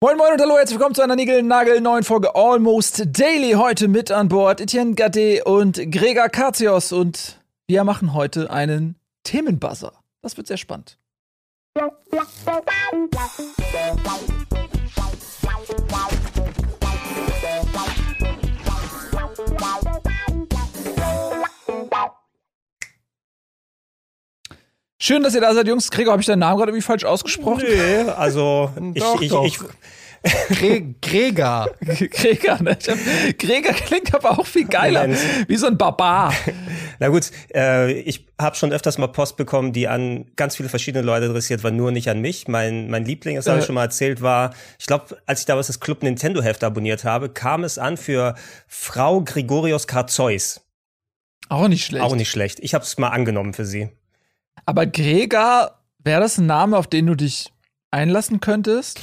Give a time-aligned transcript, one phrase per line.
[0.00, 3.54] Moin Moin und hallo, herzlich willkommen zu einer Nagel neuen Folge Almost Daily.
[3.54, 8.94] Heute mit an Bord Etienne Gade und Gregor Katsios und wir machen heute einen
[9.24, 9.92] Themenbuzzer.
[10.22, 10.96] Das wird sehr spannend.
[25.00, 25.90] Schön, dass ihr da seid, Jungs.
[25.90, 27.64] Gregor, habe ich deinen Namen gerade irgendwie falsch ausgesprochen?
[27.68, 29.44] Nee, also ich, Doch, ich, doch.
[29.44, 29.58] ich,
[30.48, 31.70] Gre Gregor.
[32.10, 32.76] Gregor, ne?
[33.38, 35.02] Gregor klingt aber auch viel geiler.
[35.02, 35.20] Moment.
[35.48, 36.34] Wie so ein Barbar.
[36.98, 41.04] na gut, äh, ich habe schon öfters mal Post bekommen, die an ganz viele verschiedene
[41.04, 42.48] Leute adressiert war, nur nicht an mich.
[42.48, 43.60] Mein, mein Liebling, das habe Äh.
[43.60, 47.04] ich schon mal erzählt, war, ich glaube, als ich damals das Club Nintendo Heft abonniert
[47.04, 48.34] habe, kam es an für
[48.66, 50.60] Frau Gregorios Karzeus.
[51.48, 52.04] Auch nicht schlecht.
[52.04, 52.58] Auch nicht schlecht.
[52.60, 53.88] Ich habe es mal angenommen für sie.
[54.66, 57.52] Aber Gregor, wäre das ein Name, auf den du dich
[57.90, 59.00] einlassen könntest?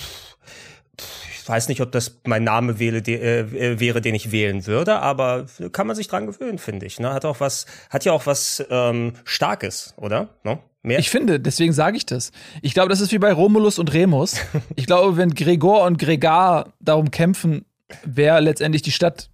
[1.31, 4.99] Ich weiß nicht, ob das mein Name wähle, de, äh, wäre, den ich wählen würde,
[4.99, 6.99] aber kann man sich dran gewöhnen, finde ich.
[6.99, 7.13] Ne?
[7.13, 10.29] Hat auch was, hat ja auch was ähm, Starkes, oder?
[10.43, 10.59] No?
[10.81, 10.99] Mehr?
[10.99, 12.31] Ich finde, deswegen sage ich das.
[12.61, 14.37] Ich glaube, das ist wie bei Romulus und Remus.
[14.75, 17.65] Ich glaube, wenn Gregor und Gregar darum kämpfen,
[18.03, 19.29] wer letztendlich die Stadt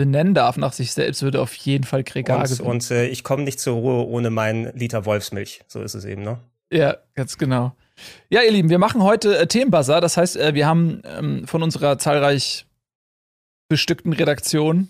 [0.00, 2.70] benennen darf nach sich selbst, würde auf jeden Fall Gregar und, gewinnen.
[2.70, 5.60] und äh, ich komme nicht zur Ruhe ohne meinen Liter Wolfsmilch.
[5.68, 6.38] So ist es eben, ne?
[6.72, 7.76] Ja, ganz genau.
[8.30, 10.00] Ja, ihr Lieben, wir machen heute äh, Themenbuzzer.
[10.00, 12.64] Das heißt, äh, wir haben ähm, von unserer zahlreich
[13.68, 14.88] bestückten Redaktion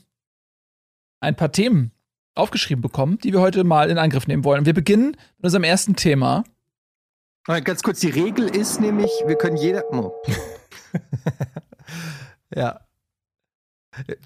[1.18, 1.90] ein paar Themen
[2.36, 4.64] aufgeschrieben bekommen, die wir heute mal in Angriff nehmen wollen.
[4.64, 6.44] Wir beginnen mit unserem ersten Thema.
[7.64, 9.82] Ganz kurz, die Regel ist nämlich, wir können jeder.
[9.92, 10.12] Oh.
[12.54, 12.78] ja.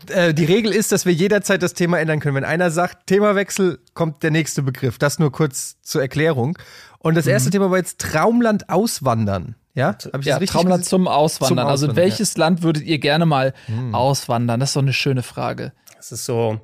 [0.08, 2.36] Äh, Die Regel ist, dass wir jederzeit das Thema ändern können.
[2.36, 4.98] Wenn einer sagt, Themawechsel, kommt der nächste Begriff.
[4.98, 6.58] Das nur kurz zur Erklärung.
[6.98, 9.56] Und das erste Thema war jetzt Traumland auswandern.
[9.74, 11.58] Ja, Hab ich Ja, Traumland zum Auswandern.
[11.58, 13.54] Zum also Auswandern, welches Land würdet ihr gerne mal
[13.92, 14.60] auswandern?
[14.60, 15.72] Das ist doch eine schöne Frage.
[15.96, 16.60] Das ist so,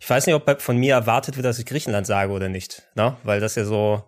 [0.00, 3.16] ich weiß nicht, ob von mir erwartet wird, dass ich Griechenland sage oder nicht, ne?
[3.22, 4.02] Weil das ja so,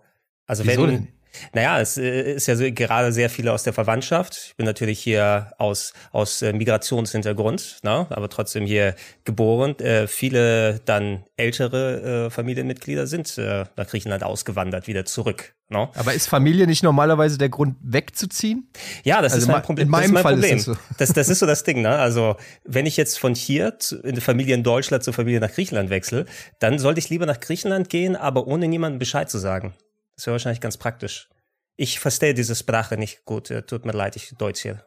[0.46, 1.08] also Wieso wenn, denn?
[1.52, 4.48] Naja, es äh, ist ja so gerade sehr viele aus der Verwandtschaft.
[4.48, 8.06] Ich bin natürlich hier aus, aus äh, Migrationshintergrund, ne?
[8.10, 8.94] aber trotzdem hier
[9.24, 9.78] geboren.
[9.78, 15.54] Äh, viele dann ältere äh, Familienmitglieder sind äh, nach Griechenland ausgewandert, wieder zurück.
[15.68, 15.88] Ne?
[15.94, 18.68] Aber ist Familie nicht normalerweise der Grund, wegzuziehen?
[19.04, 19.86] Ja, das Also ist mein Problem.
[19.88, 20.76] in das ist meinem mein Fall ist das so.
[20.98, 21.96] Das, das ist so das Ding, ne?
[21.96, 25.50] Also, wenn ich jetzt von hier zu, in der Familie in Deutschland zur Familie nach
[25.50, 26.26] Griechenland wechsle,
[26.58, 29.72] dann sollte ich lieber nach Griechenland gehen, aber ohne niemandem Bescheid zu sagen.
[30.16, 31.28] Das wäre wahrscheinlich ganz praktisch.
[31.76, 33.50] Ich verstehe diese Sprache nicht gut.
[33.50, 34.84] Äh, Tut mir leid, ich Deutsch hier.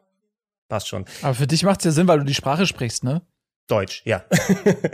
[0.70, 1.06] Passt schon.
[1.22, 3.22] Aber für dich macht es ja Sinn, weil du die Sprache sprichst, ne?
[3.68, 4.24] Deutsch, ja.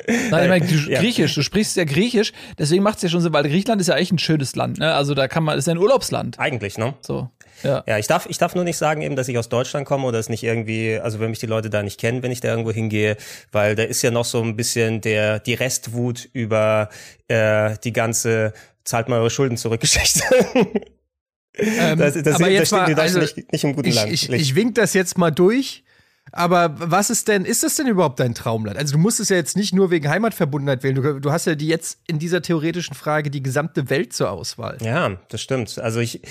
[0.08, 1.00] Nein, ich meine, du, Ja.
[1.00, 3.98] Griechisch, du sprichst ja Griechisch, deswegen macht es ja schon Sinn, weil Griechenland ist ja
[3.98, 4.94] echt ein schönes Land, ne?
[4.94, 6.40] Also da kann man, ist ja ein Urlaubsland.
[6.40, 6.94] Eigentlich, ne?
[7.02, 7.30] So.
[7.64, 7.84] Ja.
[7.86, 10.20] Ja, ich darf, ich darf nur nicht sagen eben, dass ich aus Deutschland komme oder
[10.20, 12.72] es nicht irgendwie, also wenn mich die Leute da nicht kennen, wenn ich da irgendwo
[12.72, 13.18] hingehe,
[13.52, 16.90] weil da ist ja noch so ein bisschen der, die Restwut über
[17.28, 18.54] äh, die ganze
[18.84, 20.24] zahlt mal eure Schulden zurück Geschichte.
[21.56, 24.12] Ähm, das, das, aber jetzt steht mal, also, nicht, nicht im guten ich, Land.
[24.12, 25.84] Ich, ich wink das jetzt mal durch.
[26.32, 28.78] Aber was ist denn, ist das denn überhaupt dein Traumland?
[28.78, 30.96] Also du musst es ja jetzt nicht nur wegen Heimatverbundenheit wählen.
[30.96, 34.78] Du, du hast ja die jetzt in dieser theoretischen Frage die gesamte Welt zur Auswahl.
[34.82, 35.78] Ja, das stimmt.
[35.80, 36.22] Also ich,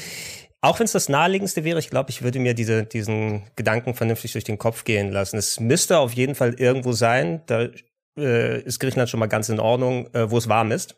[0.63, 4.33] auch wenn es das naheliegendste wäre, ich glaube, ich würde mir diese, diesen Gedanken vernünftig
[4.33, 5.37] durch den Kopf gehen lassen.
[5.37, 7.69] Es müsste auf jeden Fall irgendwo sein, da
[8.17, 10.97] äh, ist Griechenland schon mal ganz in Ordnung, äh, wo es warm ist.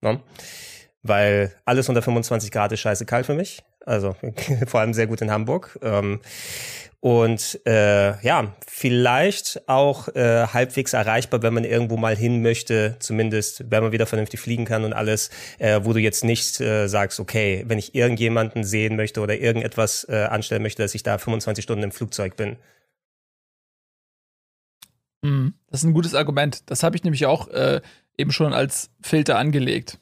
[0.00, 0.20] Ne?
[1.04, 3.62] Weil alles unter 25 Grad ist scheiße kalt für mich.
[3.86, 4.16] Also
[4.66, 5.78] vor allem sehr gut in Hamburg.
[5.82, 6.20] Ähm,
[7.04, 13.70] und äh, ja, vielleicht auch äh, halbwegs erreichbar, wenn man irgendwo mal hin möchte, zumindest
[13.70, 15.28] wenn man wieder vernünftig fliegen kann und alles,
[15.58, 20.06] äh, wo du jetzt nicht äh, sagst, okay, wenn ich irgendjemanden sehen möchte oder irgendetwas
[20.08, 22.56] äh, anstellen möchte, dass ich da 25 Stunden im Flugzeug bin.
[25.20, 25.52] Mhm.
[25.70, 26.62] Das ist ein gutes Argument.
[26.70, 27.82] Das habe ich nämlich auch äh,
[28.16, 29.98] eben schon als Filter angelegt.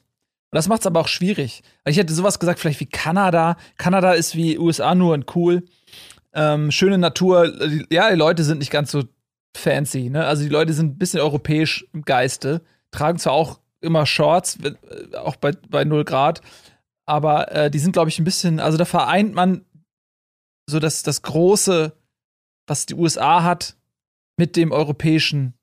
[0.53, 1.63] Und das macht es aber auch schwierig.
[1.83, 3.57] Also ich hätte sowas gesagt, vielleicht wie Kanada.
[3.79, 5.63] Kanada ist wie USA nur und cool.
[6.31, 7.51] Ähm, schöne Natur.
[7.51, 9.03] Die- Ja, die Leute sind nicht ganz so
[9.57, 10.11] fancy.
[10.11, 10.23] Ne?
[10.27, 12.61] Also die Leute sind ein bisschen europäisch im Geiste.
[12.91, 14.75] Tragen zwar auch immer Shorts, äh,
[15.17, 16.41] auch bei, bei 0 Grad.
[17.07, 19.65] Aber äh, die sind, glaube ich, ein bisschen, also da vereint man
[20.69, 21.93] so das, das große
[22.67, 23.75] was die USA hat
[24.37, 25.55] mit dem europäischen,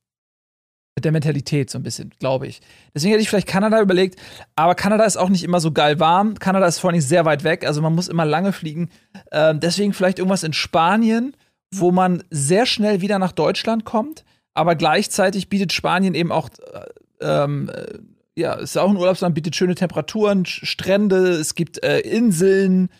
[1.00, 2.60] mit der Mentalität so ein bisschen, glaube ich.
[2.94, 4.20] Deswegen hätte ich vielleicht Kanada überlegt,
[4.54, 6.38] aber Kanada ist auch nicht immer so geil warm.
[6.38, 8.90] Kanada ist vor allem sehr weit weg, also man muss immer lange fliegen.
[9.32, 11.34] Ähm, deswegen vielleicht irgendwas in Spanien,
[11.74, 17.44] wo man sehr schnell wieder nach Deutschland kommt, aber gleichzeitig bietet Spanien eben auch äh,
[17.44, 17.98] ähm, äh,
[18.36, 22.90] ja, ist auch ein Urlaubsland, bietet schöne Temperaturen, Strände, es gibt äh, Inseln,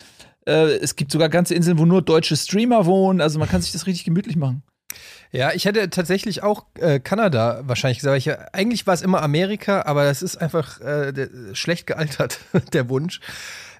[0.47, 3.21] äh, es gibt sogar ganze Inseln, wo nur deutsche Streamer wohnen.
[3.21, 4.63] Also man kann sich das richtig gemütlich machen.
[5.33, 8.19] Ja, ich hätte tatsächlich auch äh, Kanada wahrscheinlich gesagt.
[8.19, 12.41] Ich, eigentlich war es immer Amerika, aber das ist einfach äh, der, schlecht gealtert,
[12.73, 13.21] der Wunsch.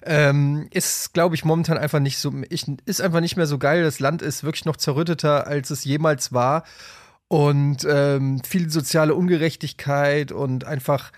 [0.03, 3.83] Ähm, ist, glaube ich, momentan einfach nicht so, ich, ist einfach nicht mehr so geil.
[3.83, 6.63] Das Land ist wirklich noch zerrütteter, als es jemals war.
[7.27, 11.11] Und ähm, viel soziale Ungerechtigkeit und einfach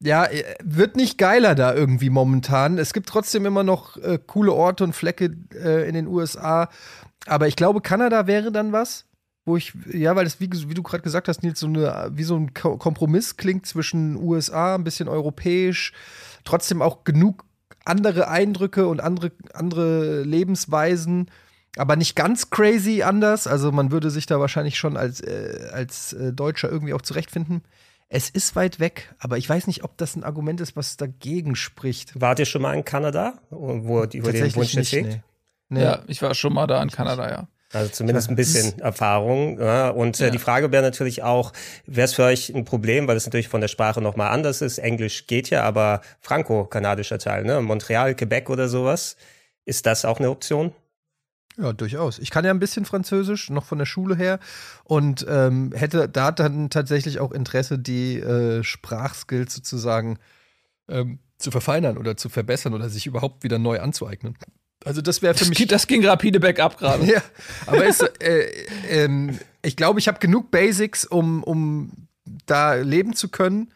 [0.00, 2.78] ja, äh, wird nicht geiler da irgendwie momentan.
[2.78, 6.68] Es gibt trotzdem immer noch äh, coole Orte und Flecke äh, in den USA.
[7.26, 9.07] Aber ich glaube, Kanada wäre dann was,
[9.48, 12.22] wo ich, ja, weil das, wie, wie du gerade gesagt hast, Nils, so eine, wie
[12.22, 15.92] so ein Kompromiss klingt zwischen USA, ein bisschen europäisch,
[16.44, 17.44] trotzdem auch genug
[17.84, 21.30] andere Eindrücke und andere, andere Lebensweisen.
[21.76, 23.46] Aber nicht ganz crazy anders.
[23.46, 27.62] Also man würde sich da wahrscheinlich schon als, äh, als äh, Deutscher irgendwie auch zurechtfinden.
[28.10, 31.56] Es ist weit weg, aber ich weiß nicht, ob das ein Argument ist, was dagegen
[31.56, 32.18] spricht.
[32.18, 35.22] Wart ihr schon mal in Kanada, wo die über den Wunsch nicht, nee.
[35.68, 35.82] Nee.
[35.82, 37.48] Ja, ich war schon mal da in Kanada, ja.
[37.72, 39.60] Also zumindest ein bisschen Erfahrung.
[39.60, 39.90] Ja.
[39.90, 40.30] Und äh, ja.
[40.30, 41.52] die Frage wäre natürlich auch,
[41.86, 44.78] wäre es für euch ein Problem, weil es natürlich von der Sprache nochmal anders ist.
[44.78, 47.60] Englisch geht ja, aber franco-kanadischer Teil, ne?
[47.60, 49.16] Montreal, Quebec oder sowas.
[49.66, 50.72] Ist das auch eine Option?
[51.58, 52.20] Ja, durchaus.
[52.20, 54.38] Ich kann ja ein bisschen Französisch, noch von der Schule her,
[54.84, 60.18] und ähm, hätte da dann tatsächlich auch Interesse, die äh, Sprachskills sozusagen
[60.88, 64.38] ähm, zu verfeinern oder zu verbessern oder sich überhaupt wieder neu anzueignen.
[64.84, 65.58] Also das wäre für das mich.
[65.58, 67.04] Ging, das ging rapide bergab gerade.
[67.04, 67.22] ja,
[67.66, 68.48] aber ist, äh,
[68.88, 72.08] ähm, ich glaube, ich habe genug Basics, um, um
[72.46, 73.72] da leben zu können,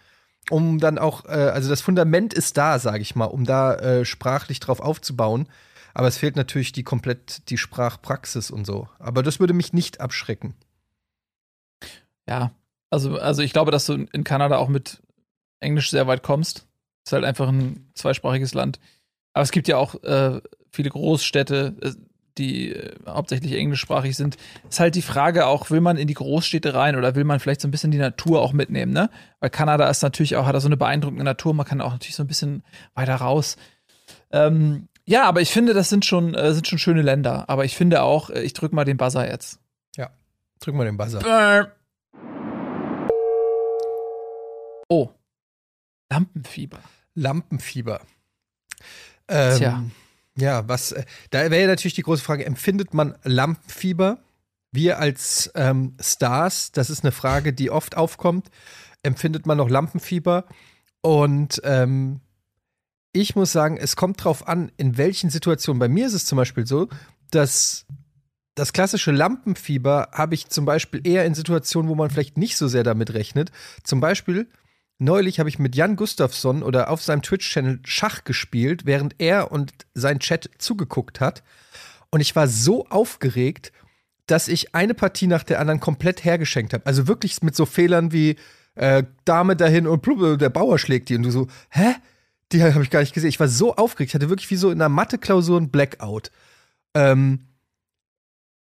[0.50, 4.04] um dann auch, äh, also das Fundament ist da, sage ich mal, um da äh,
[4.04, 5.48] sprachlich drauf aufzubauen.
[5.94, 8.88] Aber es fehlt natürlich die komplett die Sprachpraxis und so.
[8.98, 10.54] Aber das würde mich nicht abschrecken.
[12.26, 12.52] Ja,
[12.90, 15.02] also, also ich glaube, dass du in Kanada auch mit
[15.60, 16.66] Englisch sehr weit kommst.
[17.04, 18.78] Ist halt einfach ein zweisprachiges Land.
[19.32, 20.40] Aber es gibt ja auch äh,
[20.72, 21.92] viele Großstädte, äh,
[22.38, 24.36] die äh, hauptsächlich englischsprachig sind.
[24.68, 27.60] Ist halt die Frage auch, will man in die Großstädte rein oder will man vielleicht
[27.60, 29.10] so ein bisschen die Natur auch mitnehmen, ne?
[29.40, 32.16] Weil Kanada ist natürlich auch, hat da so eine beeindruckende Natur, man kann auch natürlich
[32.16, 32.64] so ein bisschen
[32.94, 33.56] weiter raus.
[34.30, 37.48] Ähm, ja, aber ich finde, das sind schon, äh, sind schon schöne Länder.
[37.48, 39.60] Aber ich finde auch, äh, ich drück mal den Buzzer jetzt.
[39.96, 40.10] Ja,
[40.60, 41.68] drück mal den Buzzer.
[44.88, 45.10] Oh.
[46.10, 46.80] Lampenfieber.
[47.14, 48.00] Lampenfieber.
[49.28, 49.84] Ähm, Tja.
[50.38, 54.18] Ja, was, äh, da wäre natürlich die große Frage, empfindet man Lampenfieber?
[54.72, 58.48] Wir als ähm, Stars, das ist eine Frage, die oft aufkommt,
[59.02, 60.46] empfindet man noch Lampenfieber?
[61.02, 62.20] Und ähm,
[63.12, 65.78] ich muss sagen, es kommt drauf an, in welchen Situationen.
[65.78, 66.88] Bei mir ist es zum Beispiel so,
[67.30, 67.84] dass
[68.54, 72.68] das klassische Lampenfieber habe ich zum Beispiel eher in Situationen, wo man vielleicht nicht so
[72.68, 73.50] sehr damit rechnet.
[73.82, 74.48] Zum Beispiel,
[74.98, 79.72] neulich habe ich mit Jan Gustafsson oder auf seinem Twitch-Channel Schach gespielt, während er und
[79.94, 81.42] sein Chat zugeguckt hat.
[82.10, 83.72] Und ich war so aufgeregt,
[84.26, 86.86] dass ich eine Partie nach der anderen komplett hergeschenkt habe.
[86.86, 88.36] Also wirklich mit so Fehlern wie
[88.74, 91.16] äh, Dame dahin und blub, der Bauer schlägt die.
[91.16, 91.94] Und du so, hä?
[92.52, 93.30] Die habe ich gar nicht gesehen.
[93.30, 94.10] Ich war so aufgeregt.
[94.10, 96.30] Ich hatte wirklich wie so in einer Mathe-Klausur ein Blackout.
[96.94, 97.46] Ähm,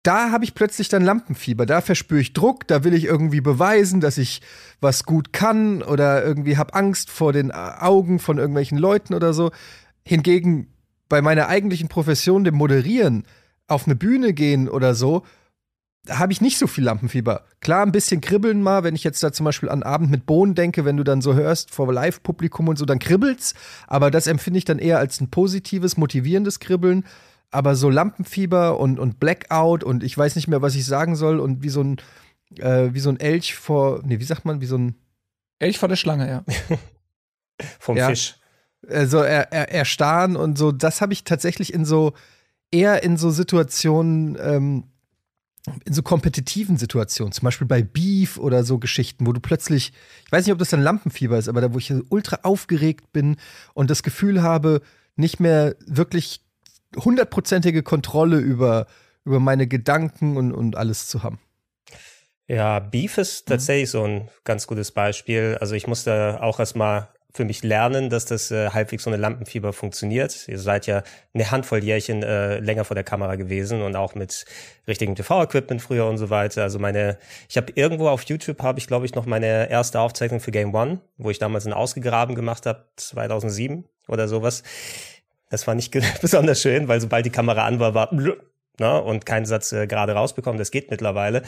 [0.05, 1.65] da habe ich plötzlich dann Lampenfieber.
[1.65, 4.41] Da verspüre ich Druck, da will ich irgendwie beweisen, dass ich
[4.79, 9.51] was gut kann oder irgendwie habe Angst vor den Augen von irgendwelchen Leuten oder so.
[10.03, 10.67] Hingegen
[11.09, 13.25] bei meiner eigentlichen Profession, dem Moderieren,
[13.67, 15.23] auf eine Bühne gehen oder so,
[16.07, 17.45] habe ich nicht so viel Lampenfieber.
[17.61, 20.53] Klar, ein bisschen kribbeln mal, wenn ich jetzt da zum Beispiel an Abend mit Bohnen
[20.53, 23.55] denke, wenn du dann so hörst vor Live-Publikum und so, dann kribbelt's.
[23.87, 27.05] Aber das empfinde ich dann eher als ein positives, motivierendes Kribbeln.
[27.51, 31.39] Aber so Lampenfieber und, und Blackout und ich weiß nicht mehr, was ich sagen soll
[31.39, 31.97] und wie so ein,
[32.57, 34.95] äh, wie so ein Elch vor, nee, wie sagt man, wie so ein
[35.59, 36.43] Elch vor der Schlange, ja.
[37.79, 38.09] Vom ja.
[38.09, 38.35] Fisch.
[38.89, 42.13] Also er, er, erstarren und so, das habe ich tatsächlich in so,
[42.71, 44.83] eher in so Situationen, ähm,
[45.85, 49.93] in so kompetitiven Situationen, zum Beispiel bei Beef oder so Geschichten, wo du plötzlich,
[50.25, 53.37] ich weiß nicht, ob das dann Lampenfieber ist, aber da, wo ich ultra aufgeregt bin
[53.73, 54.81] und das Gefühl habe,
[55.15, 56.44] nicht mehr wirklich
[56.95, 58.87] hundertprozentige Kontrolle über,
[59.23, 61.39] über meine Gedanken und, und alles zu haben.
[62.47, 63.53] Ja, Beef ist mhm.
[63.53, 63.91] tatsächlich mhm.
[63.91, 65.57] so ein ganz gutes Beispiel.
[65.59, 69.73] Also ich musste auch erstmal für mich lernen, dass das äh, halbwegs so eine Lampenfieber
[69.73, 70.47] funktioniert.
[70.47, 74.45] Ihr seid ja eine Handvoll Jährchen äh, länger vor der Kamera gewesen und auch mit
[74.87, 76.63] richtigem TV-Equipment früher und so weiter.
[76.63, 77.17] Also meine,
[77.49, 80.73] ich habe irgendwo auf YouTube habe ich glaube ich noch meine erste Aufzeichnung für Game
[80.73, 84.63] One, wo ich damals ein Ausgegraben gemacht habe, 2007 oder sowas.
[85.49, 88.11] Das war nicht besonders schön, weil sobald die Kamera an war, war
[88.79, 90.57] ne, und keinen Satz äh, gerade rausbekommen.
[90.57, 91.43] Das geht mittlerweile.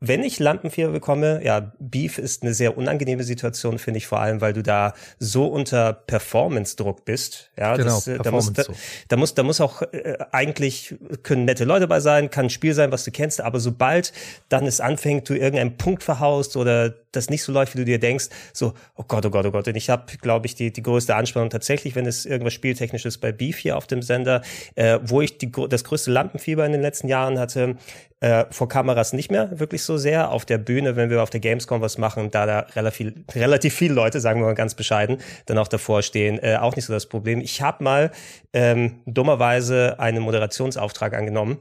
[0.00, 4.40] Wenn ich Lampenfieber bekomme, ja, Beef ist eine sehr unangenehme Situation, finde ich vor allem,
[4.40, 7.50] weil du da so unter Performance-Druck bist.
[7.56, 8.64] Ja, genau, das, äh, da, muss, da,
[9.08, 12.74] da, muss, da muss auch äh, eigentlich können nette Leute dabei sein, kann ein Spiel
[12.74, 14.12] sein, was du kennst, aber sobald
[14.48, 17.98] dann es anfängt, du irgendeinen Punkt verhaust oder das nicht so läuft, wie du dir
[17.98, 19.68] denkst, so, oh Gott, oh Gott, oh Gott.
[19.68, 23.32] Und ich habe, glaube ich, die, die größte Anspannung tatsächlich, wenn es irgendwas Spieltechnisches bei
[23.32, 24.42] Beef hier auf dem Sender,
[24.74, 27.76] äh, wo ich die, das größte Lampenfieber in den letzten Jahren hatte,
[28.20, 30.30] äh, vor Kameras nicht mehr wirklich so sehr.
[30.30, 33.94] Auf der Bühne, wenn wir auf der Gamescom was machen, da da relativ, relativ viele
[33.94, 37.06] Leute, sagen wir mal ganz bescheiden, dann auch davor stehen, äh, auch nicht so das
[37.06, 37.40] Problem.
[37.40, 38.10] Ich habe mal
[38.52, 41.58] ähm, dummerweise einen Moderationsauftrag angenommen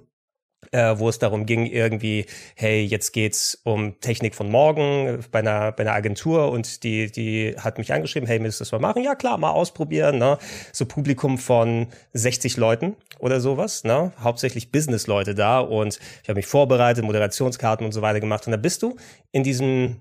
[0.72, 5.72] äh, wo es darum ging, irgendwie, hey, jetzt geht's um Technik von morgen bei einer,
[5.72, 9.04] bei einer Agentur und die, die hat mich angeschrieben, hey, willst du das mal machen?
[9.04, 10.38] Ja, klar, mal ausprobieren, ne?
[10.74, 14.12] So Publikum von 60 Leuten oder sowas, ne?
[14.20, 18.58] Hauptsächlich Business-Leute da und ich habe mich vorbereitet, Moderationskarten und so weiter gemacht und da
[18.58, 18.98] bist du
[19.32, 19.98] in diesem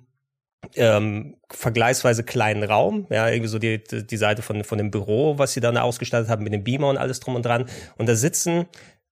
[0.74, 5.52] ähm, vergleichsweise kleinen Raum, ja, irgendwie so die, die Seite von, von dem Büro, was
[5.52, 7.66] sie dann ausgestattet haben mit dem Beamer und alles drum und dran.
[7.98, 8.66] Und da sitzen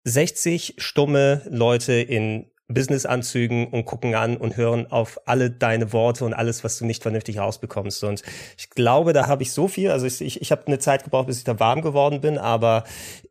[0.04, 6.34] 60 stumme Leute in Businessanzügen und gucken an und hören auf alle deine Worte und
[6.34, 8.04] alles, was du nicht vernünftig rausbekommst.
[8.04, 8.24] Und
[8.58, 11.28] ich glaube, da habe ich so viel, also ich, ich, ich habe eine Zeit gebraucht,
[11.28, 12.84] bis ich da warm geworden bin, aber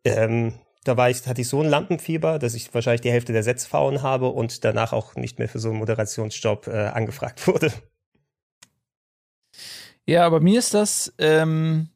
[0.05, 3.43] ähm, da war ich, hatte ich so ein Lampenfieber, dass ich wahrscheinlich die Hälfte der
[3.43, 7.73] Sätze fahren habe und danach auch nicht mehr für so einen Moderationsjob äh, angefragt wurde.
[10.07, 11.91] Ja, aber mir ist das, ähm,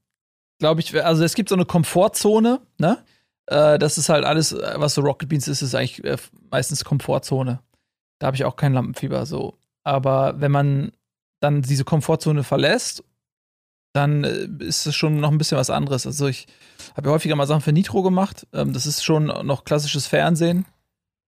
[0.59, 3.04] glaube ich, also es gibt so eine Komfortzone, ne?
[3.47, 6.17] Äh, das ist halt alles, was so Rocket Beans ist, ist eigentlich äh,
[6.51, 7.61] meistens Komfortzone.
[8.19, 9.59] Da habe ich auch kein Lampenfieber so.
[9.83, 10.93] Aber wenn man
[11.41, 13.05] dann diese Komfortzone verlässt,
[13.93, 16.07] dann äh, ist es schon noch ein bisschen was anderes.
[16.07, 16.47] Also ich
[16.97, 18.47] habe ja häufiger mal Sachen für Nitro gemacht.
[18.53, 20.67] Ähm, das ist schon noch klassisches Fernsehen.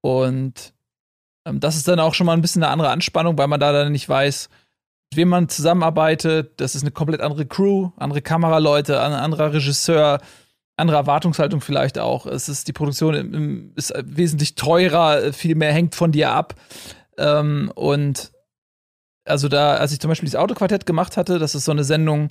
[0.02, 0.74] Und
[1.46, 3.72] ähm, das ist dann auch schon mal ein bisschen eine andere Anspannung, weil man da
[3.72, 4.48] dann nicht weiß,
[5.10, 6.60] mit wem man zusammenarbeitet.
[6.60, 10.20] Das ist eine komplett andere Crew, andere Kameraleute, ein anderer Regisseur
[10.76, 12.26] andere Erwartungshaltung vielleicht auch.
[12.26, 16.54] Es ist die Produktion ist wesentlich teurer, viel mehr hängt von dir ab.
[17.16, 18.32] Ähm, und
[19.24, 22.30] also da, als ich zum Beispiel das Autoquartett gemacht hatte, das ist so eine Sendung,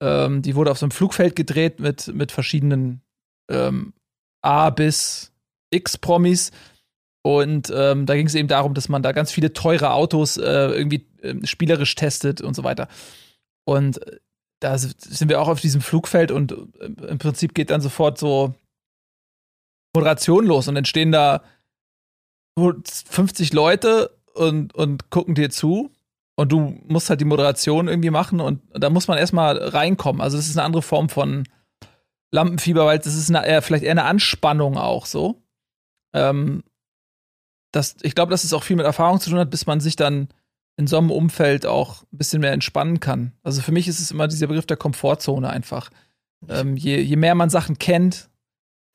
[0.00, 3.02] ähm, die wurde auf so einem Flugfeld gedreht mit, mit verschiedenen
[3.50, 3.92] ähm,
[4.40, 5.32] A bis
[5.70, 6.50] X Promis.
[7.24, 10.42] Und ähm, da ging es eben darum, dass man da ganz viele teure Autos äh,
[10.42, 12.88] irgendwie äh, spielerisch testet und so weiter.
[13.64, 14.00] Und
[14.62, 18.54] da sind wir auch auf diesem Flugfeld und äh, im Prinzip geht dann sofort so
[19.94, 21.42] Moderation los und dann stehen da
[22.56, 25.90] 50 Leute und, und gucken dir zu
[26.36, 30.22] und du musst halt die Moderation irgendwie machen und da muss man erstmal reinkommen.
[30.22, 31.44] Also das ist eine andere Form von
[32.30, 35.42] Lampenfieber, weil das ist eine, eher, vielleicht eher eine Anspannung auch so.
[36.14, 36.62] Ähm,
[37.72, 39.96] das, ich glaube, dass es auch viel mit Erfahrung zu tun hat, bis man sich
[39.96, 40.28] dann
[40.82, 43.32] in so einem Umfeld auch ein bisschen mehr entspannen kann.
[43.44, 45.90] Also für mich ist es immer dieser Begriff der Komfortzone einfach.
[46.48, 48.28] Ähm, je, je mehr man Sachen kennt,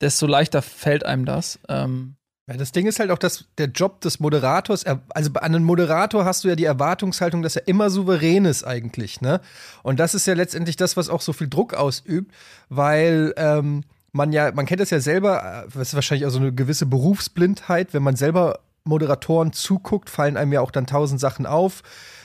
[0.02, 1.58] desto leichter fällt einem das.
[1.66, 2.16] Ähm,
[2.46, 6.26] ja, das Ding ist halt auch, dass der Job des Moderators, also an einem Moderator
[6.26, 9.40] hast du ja die Erwartungshaltung, dass er immer souverän ist eigentlich, ne?
[9.82, 12.34] Und das ist ja letztendlich das, was auch so viel Druck ausübt,
[12.68, 16.38] weil ähm, man ja, man kennt das ja selber, äh, das ist wahrscheinlich auch so
[16.38, 21.46] eine gewisse Berufsblindheit, wenn man selber Moderatoren zuguckt, fallen einem ja auch dann tausend Sachen
[21.46, 21.82] auf.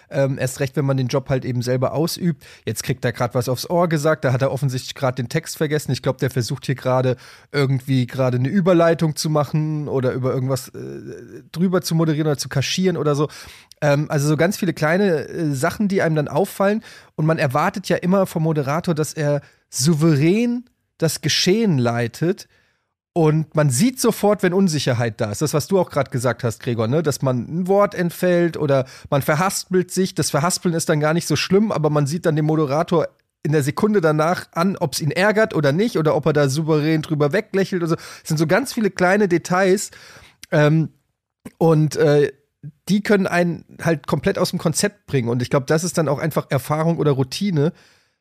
[0.10, 2.46] Ähm, erst recht, wenn man den Job halt eben selber ausübt.
[2.65, 5.58] Jetzt kriegt er gerade was aufs Ohr gesagt, da hat er offensichtlich gerade den Text
[5.58, 5.91] vergessen.
[5.91, 7.15] Ich glaube, der versucht hier gerade
[7.51, 12.50] irgendwie gerade eine Überleitung zu machen oder über irgendwas äh, drüber zu moderieren oder zu
[12.50, 13.27] kaschieren oder so.
[13.82, 16.84] Ähm, also so ganz viele kleine äh, Sachen, die einem dann auffallen.
[17.15, 20.65] Und man erwartet ja immer vom Moderator, dass er souverän
[21.00, 22.48] das Geschehen leitet
[23.13, 25.43] und man sieht sofort, wenn Unsicherheit da ist.
[25.43, 27.03] Das, was du auch gerade gesagt hast, Gregor, ne?
[27.03, 30.15] dass man ein Wort entfällt oder man verhaspelt sich.
[30.15, 33.08] Das Verhaspeln ist dann gar nicht so schlimm, aber man sieht dann den Moderator
[33.43, 36.50] in der Sekunde danach an, ob es ihn ärgert oder nicht oder ob er da
[36.50, 37.96] souverän drüber weglächelt oder so.
[38.24, 39.91] Es sind so ganz viele kleine Details.
[40.50, 40.89] Ähm,
[41.60, 42.32] und äh,
[42.89, 45.29] die können einen halt komplett aus dem Konzept bringen.
[45.29, 47.74] Und ich glaube, das ist dann auch einfach Erfahrung oder Routine,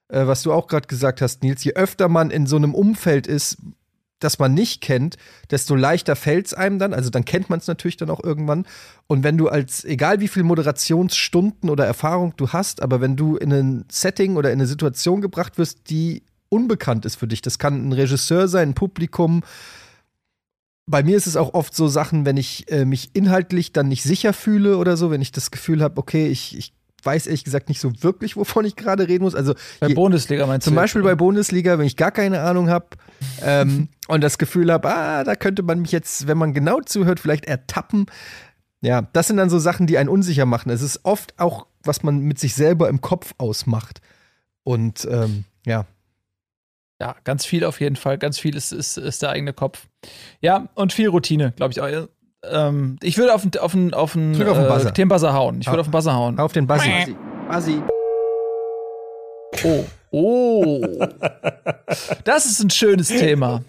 [0.08, 1.64] äh, was du auch gerade gesagt hast, Nils.
[1.64, 3.58] Je öfter man in so einem Umfeld ist,
[4.24, 5.16] das man nicht kennt,
[5.50, 6.94] desto leichter fällt es einem dann.
[6.94, 8.66] Also dann kennt man es natürlich dann auch irgendwann.
[9.06, 13.36] Und wenn du als, egal wie viel Moderationsstunden oder Erfahrung du hast, aber wenn du
[13.36, 17.58] in ein Setting oder in eine Situation gebracht wirst, die unbekannt ist für dich, das
[17.58, 19.42] kann ein Regisseur sein, ein Publikum.
[20.86, 24.02] Bei mir ist es auch oft so Sachen, wenn ich äh, mich inhaltlich dann nicht
[24.02, 26.72] sicher fühle oder so, wenn ich das Gefühl habe, okay, ich, ich
[27.04, 29.34] weiß ehrlich gesagt nicht so wirklich, wovon ich gerade reden muss.
[29.34, 30.76] Also bei je, Bundesliga meinst zum du?
[30.76, 32.86] Zum Beispiel bei Bundesliga, wenn ich gar keine Ahnung habe
[33.42, 37.20] ähm, und das Gefühl habe, ah, da könnte man mich jetzt, wenn man genau zuhört,
[37.20, 38.06] vielleicht ertappen.
[38.80, 40.70] Ja, das sind dann so Sachen, die einen unsicher machen.
[40.70, 44.00] Es ist oft auch, was man mit sich selber im Kopf ausmacht.
[44.64, 45.86] Und ähm, ja.
[47.00, 48.18] Ja, ganz viel auf jeden Fall.
[48.18, 49.86] Ganz viel ist, ist, ist der eigene Kopf.
[50.40, 52.08] Ja, und viel Routine, glaube ich auch.
[52.44, 54.88] Ähm, ich würde auf den auf den auf den, auf den Buzzer.
[54.88, 55.60] Äh, den Buzzer hauen.
[55.60, 56.38] Ich würde auf den Buzzer hauen.
[56.38, 56.86] Auf den Buzzer.
[57.48, 57.82] Buzzy.
[59.64, 59.84] Oh.
[60.10, 60.84] Oh.
[62.24, 63.62] Das ist ein schönes Thema.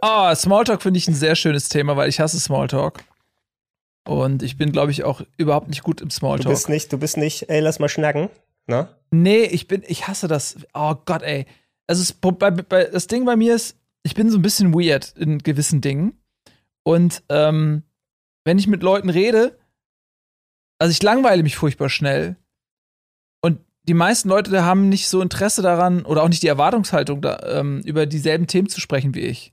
[0.00, 3.04] Ah, Smalltalk finde ich ein sehr schönes Thema, weil ich hasse Smalltalk.
[4.06, 6.44] Und ich bin, glaube ich, auch überhaupt nicht gut im Smalltalk.
[6.44, 8.28] Du bist nicht, du bist nicht, ey, lass mal schnacken,
[8.66, 8.88] ne?
[9.10, 10.56] Nee, ich bin, ich hasse das.
[10.74, 11.46] Oh Gott, ey.
[11.86, 15.14] Also, es, bei, bei, das Ding bei mir ist, ich bin so ein bisschen weird
[15.16, 16.19] in gewissen Dingen.
[16.82, 17.82] Und ähm,
[18.44, 19.58] wenn ich mit Leuten rede,
[20.78, 22.36] also ich langweile mich furchtbar schnell.
[23.42, 27.38] Und die meisten Leute haben nicht so Interesse daran oder auch nicht die Erwartungshaltung, da,
[27.44, 29.52] ähm, über dieselben Themen zu sprechen wie ich.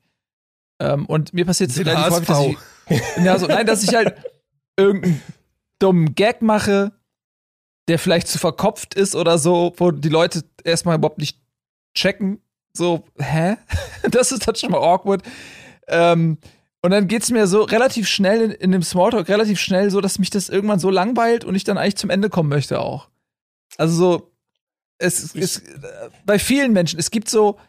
[0.79, 4.15] Ähm, und mir passiert es relativ häufig, dass ich, ja, so, nein, dass ich halt
[4.77, 5.21] irgendeinen
[5.79, 6.91] dummen Gag mache,
[7.87, 11.39] der vielleicht zu verkopft ist oder so, wo die Leute erstmal überhaupt nicht
[11.95, 12.41] checken.
[12.73, 13.57] So, hä?
[14.11, 15.23] das ist dann schon mal awkward.
[15.87, 16.37] Ähm,
[16.87, 19.99] und dann geht es mir so relativ schnell in, in dem Smalltalk, relativ schnell so,
[19.99, 23.09] dass mich das irgendwann so langweilt und ich dann eigentlich zum Ende kommen möchte auch.
[23.75, 24.31] Also so,
[24.97, 25.63] es ist
[26.25, 27.59] bei vielen Menschen, es gibt so,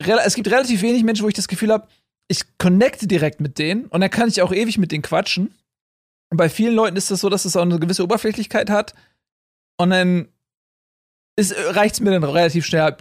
[0.00, 1.86] es gibt relativ wenig Menschen, wo ich das Gefühl habe,
[2.26, 5.54] ich connecte direkt mit denen und dann kann ich auch ewig mit denen quatschen.
[6.30, 8.92] Und bei vielen Leuten ist das so, dass es auch eine gewisse Oberflächlichkeit hat.
[9.76, 10.26] Und dann
[11.38, 12.96] reicht es mir dann relativ schnell,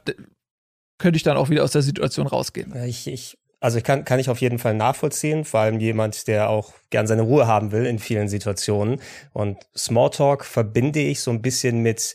[1.00, 2.76] könnte ich dann auch wieder aus der Situation rausgehen.
[2.86, 6.50] Ich, ich also ich kann, kann ich auf jeden Fall nachvollziehen, vor allem jemand, der
[6.50, 9.00] auch gern seine Ruhe haben will in vielen Situationen.
[9.32, 12.14] Und Smalltalk verbinde ich so ein bisschen mit,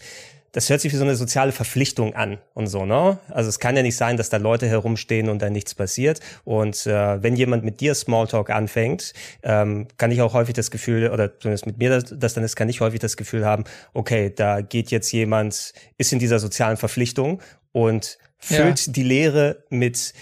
[0.53, 3.19] das hört sich wie so eine soziale Verpflichtung an und so, ne?
[3.31, 6.21] Also es kann ja nicht sein, dass da Leute herumstehen und da nichts passiert.
[6.45, 11.09] Und äh, wenn jemand mit dir Smalltalk anfängt, ähm, kann ich auch häufig das Gefühl,
[11.09, 14.31] oder zumindest mit mir das, das dann ist, kann ich häufig das Gefühl haben, okay,
[14.37, 17.41] da geht jetzt jemand, ist in dieser sozialen Verpflichtung
[17.73, 18.93] und füllt ja.
[18.93, 20.13] die Lehre mit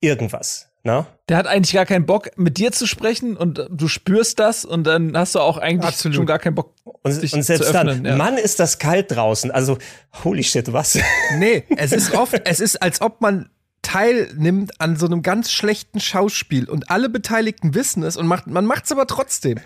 [0.00, 0.71] irgendwas.
[0.84, 1.06] Na?
[1.28, 4.84] Der hat eigentlich gar keinen Bock, mit dir zu sprechen und du spürst das und
[4.84, 6.16] dann hast du auch eigentlich Absolut.
[6.16, 8.16] schon gar keinen Bock, und, dich und selbst zu öffnen, dann, ja.
[8.16, 9.52] Mann, ist das kalt draußen.
[9.52, 9.78] Also,
[10.24, 10.98] holy shit, was?
[11.38, 13.48] Nee, es ist oft, es ist, als ob man
[13.82, 18.66] teilnimmt an so einem ganz schlechten Schauspiel und alle Beteiligten wissen es und macht, man
[18.66, 19.58] macht es aber trotzdem.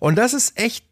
[0.00, 0.84] Und das ist echt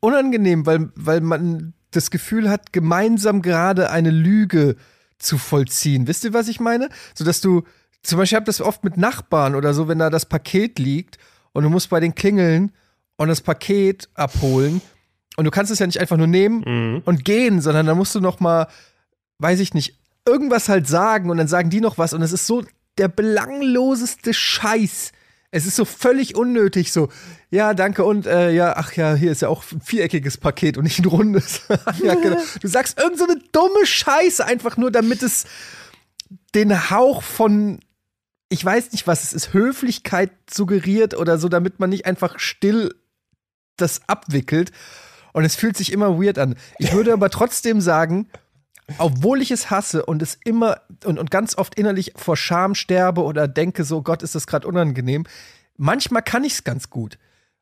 [0.00, 4.76] unangenehm, weil, weil man das Gefühl hat, gemeinsam gerade eine Lüge
[5.18, 6.06] zu vollziehen.
[6.06, 6.88] Wisst ihr, was ich meine?
[7.14, 7.64] So dass du,
[8.02, 11.18] zum Beispiel habe ich das oft mit Nachbarn oder so, wenn da das Paket liegt
[11.52, 12.72] und du musst bei den klingeln
[13.16, 14.80] und das Paket abholen
[15.36, 17.02] und du kannst es ja nicht einfach nur nehmen mhm.
[17.04, 18.68] und gehen, sondern dann musst du noch mal,
[19.38, 22.46] weiß ich nicht, irgendwas halt sagen und dann sagen die noch was und es ist
[22.46, 22.64] so
[22.98, 25.12] der belangloseste Scheiß.
[25.52, 27.08] Es ist so völlig unnötig, so,
[27.50, 30.84] ja, danke und äh, ja, ach ja, hier ist ja auch ein viereckiges Paket und
[30.84, 31.62] nicht ein rundes.
[32.02, 32.36] ja, genau.
[32.60, 35.46] Du sagst irgend so eine dumme Scheiße einfach nur, damit es
[36.54, 37.80] den Hauch von
[38.50, 42.94] ich weiß nicht, was es ist, Höflichkeit suggeriert oder so, damit man nicht einfach still
[43.76, 44.72] das abwickelt.
[45.32, 46.56] Und es fühlt sich immer weird an.
[46.78, 48.28] Ich würde aber trotzdem sagen,
[48.98, 53.22] obwohl ich es hasse und es immer und, und ganz oft innerlich vor Scham sterbe
[53.22, 55.24] oder denke, so Gott, ist das gerade unangenehm,
[55.76, 57.18] manchmal kann ich es ganz gut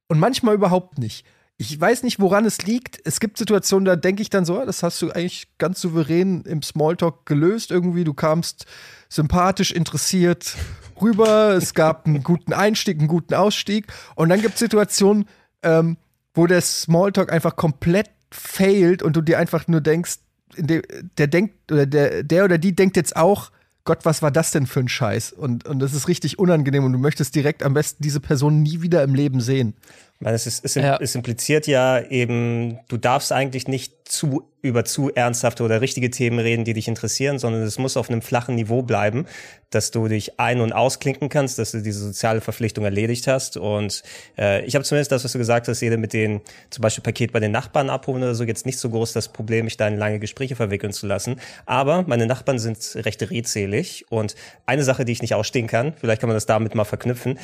[0.09, 1.27] und manchmal überhaupt nicht.
[1.61, 3.01] Ich weiß nicht, woran es liegt.
[3.05, 6.43] Es gibt Situationen, da denke ich dann so, ah, das hast du eigentlich ganz souverän
[6.43, 7.73] im Smalltalk gelöst.
[7.73, 8.67] Irgendwie, du kamst
[9.09, 10.55] sympathisch, interessiert
[11.03, 11.55] rüber.
[11.57, 13.87] Es gab einen guten Einstieg, einen guten Ausstieg.
[14.15, 15.25] Und dann gibt es Situationen,
[15.65, 15.97] ähm,
[16.33, 20.19] wo der Smalltalk einfach komplett failt und du dir einfach nur denkst,
[20.57, 23.51] der, denkt, oder der, der oder die denkt jetzt auch,
[23.85, 25.33] Gott, was war das denn für ein Scheiß?
[25.33, 28.83] Und, und das ist richtig unangenehm und du möchtest direkt am besten diese Person nie
[28.83, 29.75] wieder im Leben sehen.
[30.21, 30.99] Ich meine, es, ist, es, ja.
[31.01, 36.41] es impliziert ja eben, du darfst eigentlich nicht zu über zu ernsthafte oder richtige Themen
[36.41, 39.27] reden, die dich interessieren, sondern es muss auf einem flachen Niveau bleiben,
[39.71, 43.57] dass du dich ein- und ausklinken kannst, dass du diese soziale Verpflichtung erledigt hast.
[43.57, 44.03] Und
[44.37, 47.33] äh, ich habe zumindest das, was du gesagt hast, jeder mit den zum Beispiel Paket
[47.33, 49.97] bei den Nachbarn abholen oder so, jetzt nicht so groß das Problem, mich da in
[49.97, 51.37] lange Gespräche verwickeln zu lassen.
[51.65, 54.35] Aber meine Nachbarn sind recht redselig und
[54.67, 57.39] eine Sache, die ich nicht ausstehen kann, vielleicht kann man das damit mal verknüpfen,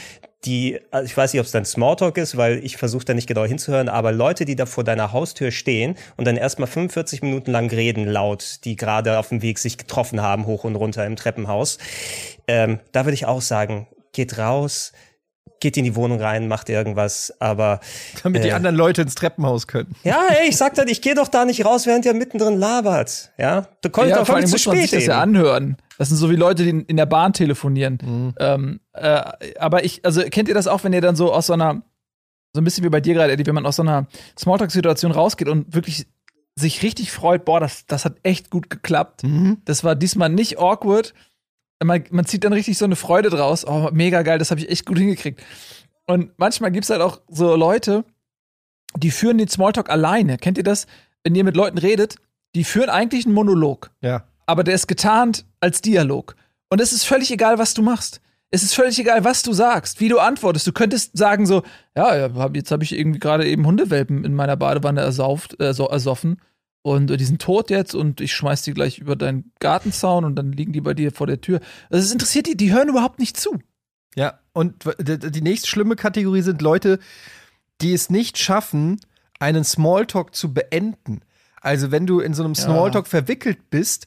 [0.45, 3.27] die, also ich weiß nicht, ob es dann Smalltalk ist, weil ich versuche da nicht
[3.27, 7.51] genau hinzuhören, aber Leute, die da vor deiner Haustür stehen und dann erstmal 45 Minuten
[7.51, 11.17] lang reden laut, die gerade auf dem Weg sich getroffen haben, hoch und runter im
[11.17, 11.79] Treppenhaus,
[12.49, 14.93] ähm, da würde ich auch sagen, geht raus,
[15.61, 17.81] geht in die Wohnung rein, macht irgendwas, aber
[18.23, 19.95] damit äh, die anderen Leute ins Treppenhaus können.
[20.03, 23.33] Ja, ey, ich sag dann, ich gehe doch da nicht raus, während ihr mittendrin labert.
[23.39, 25.77] Ja, du konntest ja, vor allem zu muss man spät sich das ja anhören.
[25.99, 27.99] Das sind so wie Leute, die in der Bahn telefonieren.
[28.03, 28.35] Mhm.
[28.39, 29.23] Ähm, äh,
[29.59, 31.83] aber ich, also kennt ihr das auch, wenn ihr dann so aus so einer,
[32.55, 34.07] so ein bisschen wie bei dir gerade, Eddie, wenn man aus so einer
[34.39, 36.07] Smalltalk-Situation rausgeht und wirklich
[36.57, 39.25] sich richtig freut, boah, das, das hat echt gut geklappt.
[39.25, 39.59] Mhm.
[39.67, 41.13] Das war diesmal nicht awkward.
[41.83, 43.67] Man, man zieht dann richtig so eine Freude draus.
[43.67, 45.43] Oh, mega geil, das habe ich echt gut hingekriegt.
[46.07, 48.05] Und manchmal gibt es halt auch so Leute,
[48.97, 50.39] die führen den Smalltalk alleine.
[50.39, 50.87] Kennt ihr das?
[51.25, 52.17] Wenn ihr mit Leuten redet,
[52.55, 53.91] die führen eigentlich einen Monolog.
[54.01, 56.37] Ja aber der ist getarnt als Dialog.
[56.69, 58.21] Und es ist völlig egal, was du machst.
[58.51, 60.67] Es ist völlig egal, was du sagst, wie du antwortest.
[60.67, 61.63] Du könntest sagen so,
[61.97, 66.41] ja, jetzt habe ich irgendwie gerade eben Hundewelpen in meiner Badewanne ersauft, äh, ersoffen
[66.83, 70.37] und äh, die sind tot jetzt und ich schmeiß die gleich über deinen Gartenzaun und
[70.37, 71.61] dann liegen die bei dir vor der Tür.
[71.91, 73.59] Also es interessiert die, die hören überhaupt nicht zu.
[74.15, 77.01] Ja, und die nächste schlimme Kategorie sind Leute,
[77.81, 79.01] die es nicht schaffen,
[79.41, 81.23] einen Smalltalk zu beenden.
[81.61, 83.11] Also wenn du in so einem Smalltalk ja.
[83.11, 84.07] verwickelt bist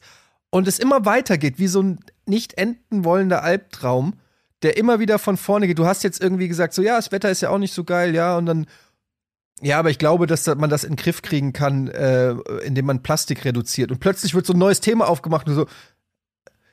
[0.50, 4.14] und es immer weitergeht, wie so ein nicht enden wollender Albtraum,
[4.62, 5.78] der immer wieder von vorne geht.
[5.78, 8.14] Du hast jetzt irgendwie gesagt, so ja, das Wetter ist ja auch nicht so geil,
[8.14, 8.66] ja, und dann
[9.60, 12.30] ja, aber ich glaube, dass man das in den Griff kriegen kann, äh,
[12.64, 13.90] indem man Plastik reduziert.
[13.90, 15.66] Und plötzlich wird so ein neues Thema aufgemacht und so,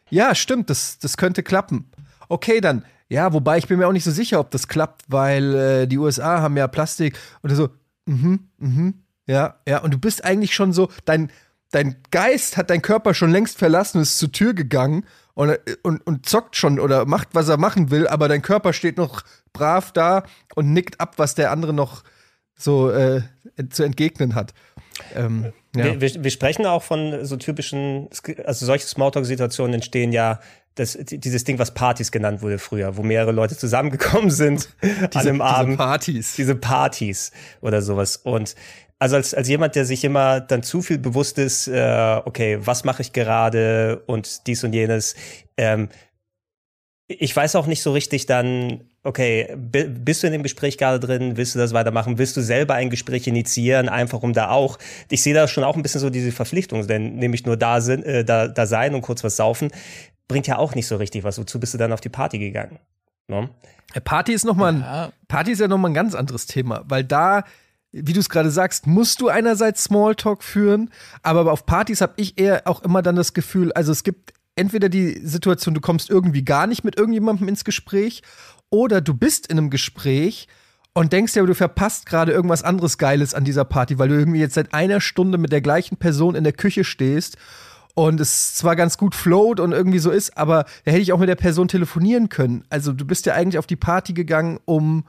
[0.10, 1.90] ja, stimmt, das, das könnte klappen.
[2.30, 5.56] Okay, dann, ja, wobei ich bin mir auch nicht so sicher, ob das klappt, weil
[5.56, 7.70] äh, die USA haben ja Plastik und so,
[8.06, 8.94] mhm, mhm,
[9.26, 11.32] ja, ja, und du bist eigentlich schon so, dein,
[11.72, 16.26] dein Geist hat dein Körper schon längst verlassen, ist zur Tür gegangen und, und, und
[16.26, 19.22] zockt schon oder macht, was er machen will, aber dein Körper steht noch
[19.54, 20.24] brav da
[20.56, 22.04] und nickt ab, was der andere noch
[22.58, 23.22] so äh,
[23.70, 24.54] zu entgegnen hat.
[25.14, 25.86] Ähm, ja.
[25.86, 28.08] wir, wir, wir, sprechen auch von so typischen,
[28.46, 30.40] also solche Smalltalk-Situationen entstehen ja
[30.76, 35.28] das, dieses Ding, was Partys genannt wurde früher, wo mehrere Leute zusammengekommen sind diese, an
[35.28, 35.70] einem Abend.
[35.72, 36.36] Diese Partys.
[36.36, 38.18] Diese Partys oder sowas.
[38.18, 38.56] Und
[39.00, 42.84] also als, als jemand, der sich immer dann zu viel bewusst ist, äh, okay, was
[42.84, 45.16] mache ich gerade und dies und jenes,
[45.58, 45.90] ähm,
[47.08, 51.38] ich weiß auch nicht so richtig dann, okay, bist du in dem Gespräch gerade drin,
[51.38, 54.80] willst du das weitermachen, willst du selber ein Gespräch initiieren, einfach um da auch,
[55.12, 58.04] ich sehe da schon auch ein bisschen so diese Verpflichtung, denn nämlich nur da, sind,
[58.06, 59.72] äh, da, da sein und kurz was saufen,
[60.28, 62.80] bringt ja auch nicht so richtig was, wozu bist du dann auf die Party gegangen?
[63.28, 63.42] No?
[63.42, 63.50] Ne?
[64.04, 65.12] Party ist noch mal ja.
[65.28, 67.44] Party ist ja noch mal ein ganz anderes Thema, weil da
[67.96, 70.90] wie du es gerade sagst, musst du einerseits Smalltalk führen,
[71.24, 74.90] aber auf Partys habe ich eher auch immer dann das Gefühl, also es gibt entweder
[74.90, 78.22] die Situation, du kommst irgendwie gar nicht mit irgendjemandem ins Gespräch
[78.70, 80.48] oder du bist in einem Gespräch
[80.94, 84.40] und denkst ja, du verpasst gerade irgendwas anderes Geiles an dieser Party, weil du irgendwie
[84.40, 87.38] jetzt seit einer Stunde mit der gleichen Person in der Küche stehst
[87.94, 91.20] und es zwar ganz gut float und irgendwie so ist, aber da hätte ich auch
[91.20, 92.66] mit der Person telefonieren können.
[92.70, 95.06] Also du bist ja eigentlich auf die Party gegangen, um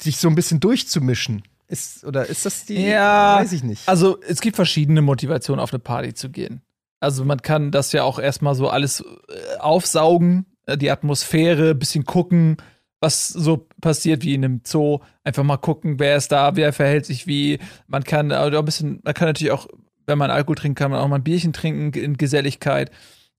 [0.00, 1.42] sich so ein bisschen durchzumischen.
[1.66, 2.86] Ist, oder ist das die?
[2.86, 3.88] Ja, weiß ich nicht.
[3.88, 6.62] Also es gibt verschiedene Motivationen, auf eine Party zu gehen.
[7.00, 12.04] Also man kann das ja auch erstmal so alles äh, aufsaugen, äh, die Atmosphäre, bisschen
[12.04, 12.56] gucken,
[13.00, 15.00] was so passiert wie in einem Zoo.
[15.22, 17.58] Einfach mal gucken, wer ist da, wer verhält sich wie.
[17.86, 19.68] Man kann auch ein bisschen, man kann natürlich auch,
[20.06, 22.90] wenn man Alkohol trinkt, kann man auch mal ein Bierchen trinken in Geselligkeit.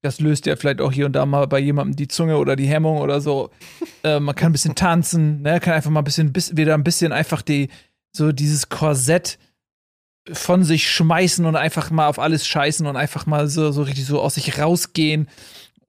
[0.01, 2.67] Das löst ja vielleicht auch hier und da mal bei jemandem die Zunge oder die
[2.67, 3.49] Hemmung oder so.
[4.03, 5.59] äh, man kann ein bisschen tanzen, ne?
[5.59, 7.69] kann einfach mal ein bisschen, wieder ein bisschen einfach die,
[8.15, 9.37] so dieses Korsett
[10.31, 14.05] von sich schmeißen und einfach mal auf alles scheißen und einfach mal so, so richtig
[14.05, 15.27] so aus sich rausgehen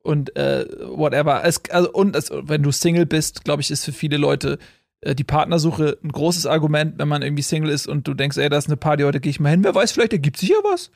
[0.02, 1.44] und äh, whatever.
[1.44, 4.58] Es, also, und es, wenn du Single bist, glaube ich, ist für viele Leute
[5.00, 8.48] äh, die Partnersuche ein großes Argument, wenn man irgendwie Single ist und du denkst, ey,
[8.48, 10.56] da ist eine Party, heute gehe ich mal hin, wer weiß, vielleicht ergibt sich ja
[10.64, 10.90] was.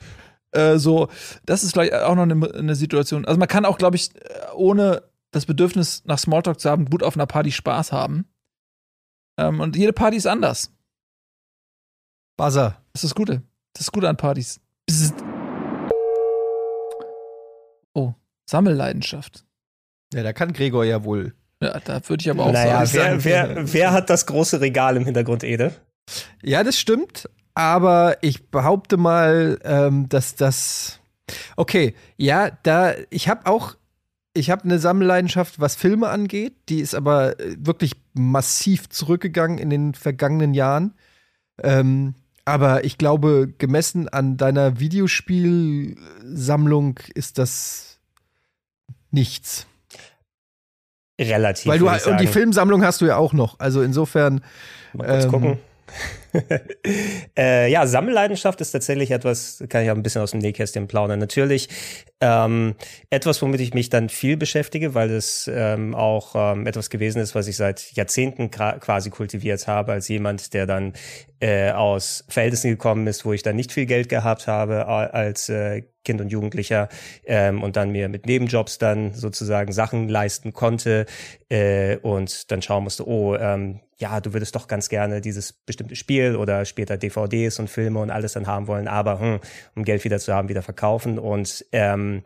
[0.51, 1.07] Äh, so,
[1.45, 3.25] das ist vielleicht auch noch eine, eine Situation.
[3.25, 4.09] Also man kann auch, glaube ich,
[4.53, 8.25] ohne das Bedürfnis nach Smalltalk zu haben, gut auf einer Party Spaß haben.
[9.37, 10.71] Ähm, und jede Party ist anders.
[12.37, 12.77] Buzzer.
[12.93, 13.41] Das ist das Gute.
[13.73, 14.59] Das ist das Gute an Partys.
[14.85, 15.15] Bzzt.
[17.93, 18.13] Oh,
[18.45, 19.45] Sammelleidenschaft.
[20.13, 23.23] Ja, da kann Gregor ja wohl Ja, da würde ich aber auch naja, sagen.
[23.23, 25.73] Wer, wer, wer hat das große Regal im Hintergrund, Ede?
[26.41, 27.29] Ja, das stimmt.
[27.53, 30.99] Aber ich behaupte mal, ähm, dass das.
[31.55, 33.75] Okay, ja, da ich habe auch,
[34.33, 36.53] ich habe eine Sammelleidenschaft, was Filme angeht.
[36.69, 40.93] Die ist aber äh, wirklich massiv zurückgegangen in den vergangenen Jahren.
[41.63, 47.99] Ähm, aber ich glaube, gemessen an deiner Videospielsammlung ist das
[49.11, 49.67] nichts.
[51.19, 51.67] Relativ.
[51.67, 52.27] Weil du und die.
[52.27, 53.59] Filmsammlung hast du ja auch noch.
[53.59, 54.41] Also insofern.
[54.93, 55.31] Mal kurz Ähm.
[55.31, 55.57] gucken.
[57.37, 61.19] äh, ja, Sammelleidenschaft ist tatsächlich etwas, kann ich auch ein bisschen aus dem Nähkästchen plaudern.
[61.19, 61.69] Natürlich
[62.21, 62.75] ähm,
[63.09, 67.35] etwas, womit ich mich dann viel beschäftige, weil es ähm, auch ähm, etwas gewesen ist,
[67.35, 70.93] was ich seit Jahrzehnten quasi kultiviert habe, als jemand, der dann
[71.39, 75.83] äh, aus Verhältnissen gekommen ist, wo ich dann nicht viel Geld gehabt habe als äh,
[76.03, 76.89] Kind und Jugendlicher
[77.25, 81.05] ähm, und dann mir mit Nebenjobs dann sozusagen Sachen leisten konnte
[81.49, 85.95] äh, und dann schauen musste, oh, ähm, ja, du würdest doch ganz gerne dieses bestimmte
[85.95, 89.39] Spiel oder später DVDs und Filme und alles dann haben wollen, aber hm,
[89.75, 91.19] um Geld wieder zu haben, wieder verkaufen.
[91.19, 92.23] Und ähm,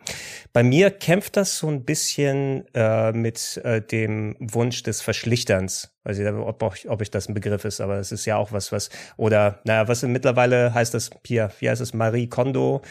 [0.54, 5.92] bei mir kämpft das so ein bisschen äh, mit äh, dem Wunsch des Verschlichterns.
[6.04, 8.52] Weiß ich, ob, ob, ob ich das ein Begriff ist, aber es ist ja auch
[8.52, 12.82] was, was, oder naja, was mittlerweile heißt das hier, wie heißt es, Marie Kondo,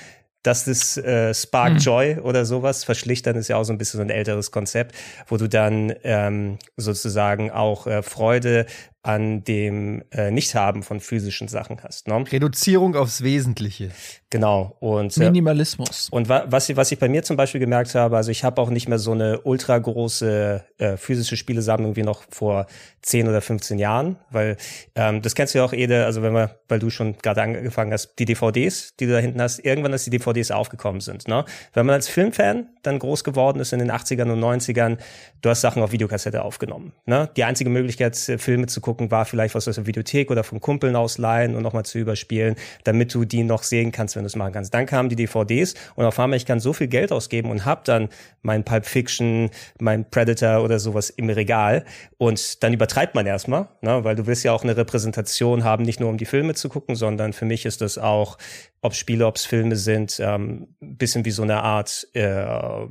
[0.45, 1.79] das ist äh, Spark Hm.
[1.79, 2.85] Joy oder sowas.
[2.85, 4.95] Verschlichtern ist ja auch so ein bisschen so ein älteres Konzept,
[5.27, 8.67] wo du dann ähm, sozusagen auch äh, Freude
[9.05, 12.09] an dem äh, Nichthaben von physischen Sachen hast.
[12.09, 12.25] Ne?
[12.33, 13.91] Reduzierung aufs Wesentliche.
[14.31, 14.77] Genau.
[14.81, 16.09] Und äh, Minimalismus.
[16.11, 18.61] und wa was, ich- was ich bei mir zum Beispiel gemerkt habe, also ich habe
[18.61, 22.67] auch nicht mehr so eine ultra große äh, physische Spielesammlung wie noch vor
[23.03, 24.57] 10 oder 15 Jahren, weil
[24.95, 27.93] ähm, das kennst du ja auch, Ede, also wenn wir, weil du schon gerade angefangen
[27.93, 31.29] hast, die DVDs, die du da hinten hast, irgendwann, dass die DVDs aufgekommen sind.
[31.29, 31.45] Ne?
[31.75, 34.97] Wenn man als Filmfan dann groß geworden ist in den 80ern und 90ern,
[35.43, 36.93] du hast Sachen auf Videokassette aufgenommen.
[37.05, 37.29] Ne?
[37.37, 40.61] Die einzige Möglichkeit, äh, Filme zu gucken, war vielleicht was aus der Videothek oder von
[40.61, 44.37] Kumpeln ausleihen und nochmal zu überspielen, damit du die noch sehen kannst, wenn du es
[44.37, 44.75] machen kannst.
[44.75, 47.85] Dann kamen die DVDs und auf einmal, ich kann so viel Geld ausgeben und hab
[47.85, 48.09] dann
[48.43, 51.85] mein Pulp Fiction, mein Predator oder sowas im Regal
[52.19, 54.05] und dann übertreibt man erstmal, ne?
[54.05, 56.97] weil du willst ja auch eine Repräsentation haben, nicht nur um die Filme zu gucken,
[56.97, 58.39] sondern für mich ist das auch,
[58.81, 62.87] ob Spiele, ob Filme sind, ähm, bisschen wie so eine Art äh,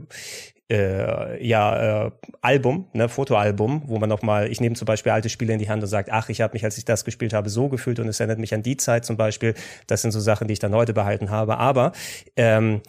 [0.73, 5.53] äh, ja, äh, Album, ne, Fotoalbum, wo man nochmal, ich nehme zum Beispiel alte Spiele
[5.53, 7.69] in die Hand und sage, ach, ich habe mich, als ich das gespielt habe, so
[7.69, 9.53] gefühlt und es erinnert mich an die Zeit zum Beispiel.
[9.86, 11.57] Das sind so Sachen, die ich dann heute behalten habe.
[11.57, 11.91] Aber
[12.36, 12.81] ähm,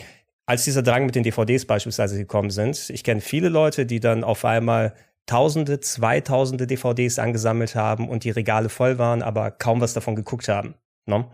[0.46, 4.24] als dieser Drang mit den DVDs beispielsweise gekommen sind, ich kenne viele Leute, die dann
[4.24, 4.94] auf einmal
[5.26, 10.48] Tausende, Zweitausende DVDs angesammelt haben und die Regale voll waren, aber kaum was davon geguckt
[10.48, 10.74] haben.
[11.06, 11.26] Ne?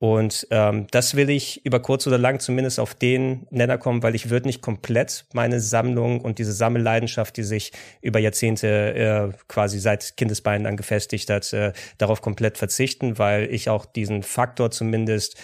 [0.00, 4.14] Und ähm, das will ich über kurz oder lang zumindest auf den Nenner kommen, weil
[4.14, 9.78] ich würde nicht komplett meine Sammlung und diese Sammelleidenschaft, die sich über Jahrzehnte äh, quasi
[9.78, 15.36] seit Kindesbeinen dann gefestigt hat, äh, darauf komplett verzichten, weil ich auch diesen Faktor zumindest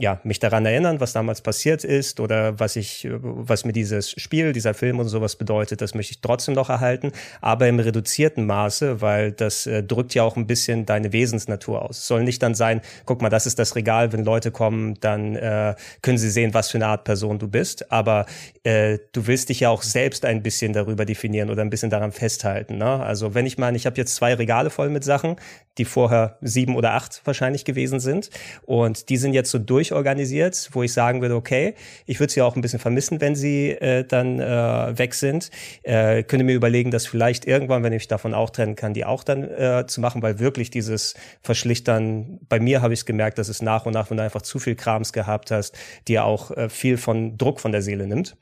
[0.00, 4.10] ja, mich daran erinnern, was damals passiert ist oder was ich, äh, was mir dieses
[4.10, 8.46] Spiel, dieser Film und sowas bedeutet, das möchte ich trotzdem noch erhalten, aber im reduzierten
[8.46, 11.98] Maße, weil das äh, drückt ja auch ein bisschen deine Wesensnatur aus.
[11.98, 15.36] Es soll nicht dann sein, guck mal, das ist das Regal, wenn Leute kommen, dann
[15.36, 18.24] äh, können sie sehen, was für eine Art Person du bist, aber
[18.64, 22.12] äh, du willst dich ja auch selbst ein bisschen darüber definieren oder ein bisschen daran
[22.12, 22.78] festhalten.
[22.78, 22.86] Ne?
[22.86, 25.36] Also wenn ich meine, ich habe jetzt zwei Regale voll mit Sachen,
[25.76, 28.30] die vorher sieben oder acht wahrscheinlich gewesen sind
[28.62, 29.58] und die sind jetzt so
[29.90, 31.74] durchorganisiert, wo ich sagen würde, okay,
[32.06, 35.50] ich würde sie auch ein bisschen vermissen, wenn sie äh, dann äh, weg sind.
[35.82, 39.24] Äh, könnte mir überlegen, dass vielleicht irgendwann, wenn ich davon auch trennen kann, die auch
[39.24, 43.62] dann äh, zu machen, weil wirklich dieses Verschlichtern, bei mir habe ich gemerkt, dass es
[43.62, 45.76] nach und nach, wenn du einfach zu viel Krams gehabt hast,
[46.08, 48.36] dir auch äh, viel von Druck von der Seele nimmt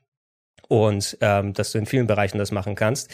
[0.69, 3.11] und ähm, dass du in vielen Bereichen das machen kannst.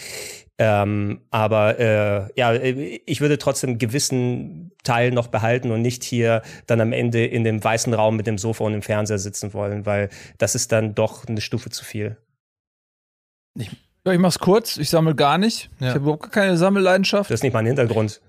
[0.58, 6.80] Ähm, aber äh, ja, ich würde trotzdem gewissen Teil noch behalten und nicht hier dann
[6.80, 10.10] am Ende in dem weißen Raum mit dem Sofa und dem Fernseher sitzen wollen, weil
[10.38, 12.16] das ist dann doch eine Stufe zu viel.
[13.56, 15.70] Ja, ich mach's kurz, ich sammle gar nicht.
[15.80, 15.88] Ja.
[15.88, 17.30] Ich habe überhaupt keine Sammelleidenschaft.
[17.30, 18.20] Das ist nicht mein Hintergrund.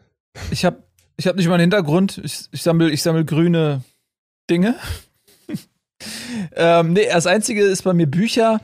[0.51, 0.83] Ich habe
[1.17, 2.19] ich hab nicht mal einen Hintergrund.
[2.23, 3.83] Ich, ich sammle ich sammel grüne
[4.49, 4.75] Dinge.
[6.55, 8.61] ähm, nee, das Einzige ist bei mir Bücher,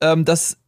[0.00, 0.58] ähm, dass,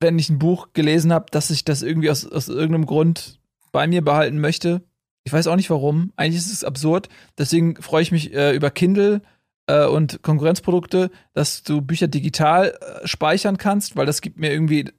[0.00, 3.40] wenn ich ein Buch gelesen habe, dass ich das irgendwie aus, aus irgendeinem Grund
[3.72, 4.82] bei mir behalten möchte.
[5.24, 6.12] Ich weiß auch nicht warum.
[6.16, 7.08] Eigentlich ist es absurd.
[7.36, 9.20] Deswegen freue ich mich äh, über Kindle
[9.66, 14.90] äh, und Konkurrenzprodukte, dass du Bücher digital äh, speichern kannst, weil das gibt mir irgendwie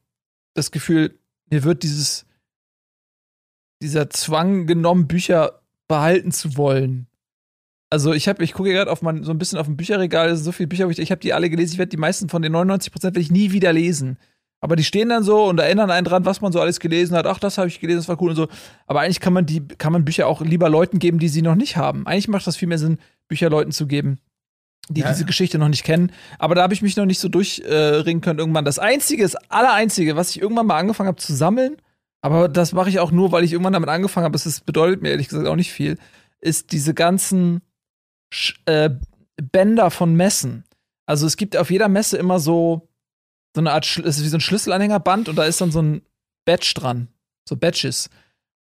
[0.54, 1.18] das Gefühl,
[1.50, 2.26] mir wird dieses
[3.82, 7.08] dieser Zwang genommen, Bücher behalten zu wollen.
[7.90, 10.52] Also ich habe, ich gucke gerade auf mein, so ein bisschen auf dem Bücherregal, so
[10.52, 12.92] viele Bücher, ich, ich habe die alle gelesen, ich werde die meisten von den 99
[12.92, 14.18] Prozent werde ich nie wieder lesen.
[14.62, 17.26] Aber die stehen dann so und erinnern einen dran, was man so alles gelesen hat.
[17.26, 18.48] Ach, das habe ich gelesen, das war cool und so.
[18.88, 21.56] Aber eigentlich kann man die, kann man Bücher auch lieber Leuten geben, die sie noch
[21.56, 22.06] nicht haben.
[22.06, 23.00] Eigentlich macht das viel mehr Sinn,
[23.30, 24.20] Bücher Leuten zu geben,
[24.90, 25.26] die Ja, diese.
[25.26, 26.12] Geschichte noch nicht kennen.
[26.40, 28.66] Aber da habe ich mich noch nicht so durchringen können irgendwann.
[28.66, 31.78] Das einzige, das allereinzige, was ich irgendwann mal angefangen habe zu sammeln,
[32.22, 34.34] aber das mache ich auch nur, weil ich irgendwann damit angefangen habe.
[34.34, 35.98] Das bedeutet mir ehrlich gesagt auch nicht viel,
[36.42, 37.62] ist diese ganzen
[38.66, 38.90] äh,
[39.42, 40.64] Bänder von Messen.
[41.06, 42.88] Also es gibt auf jeder Messe immer so
[43.56, 45.82] so eine Art, Schl- es ist wie so ein Schlüsselanhängerband und da ist dann so
[45.82, 46.02] ein
[46.46, 47.08] Badge dran,
[47.48, 48.10] so Badges.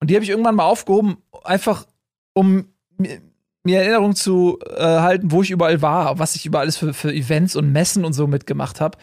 [0.00, 1.86] Und die habe ich irgendwann mal aufgehoben, einfach
[2.32, 3.20] um mir,
[3.64, 7.12] mir Erinnerung zu äh, halten, wo ich überall war, was ich überall alles für, für
[7.12, 8.96] Events und Messen und so mitgemacht habe.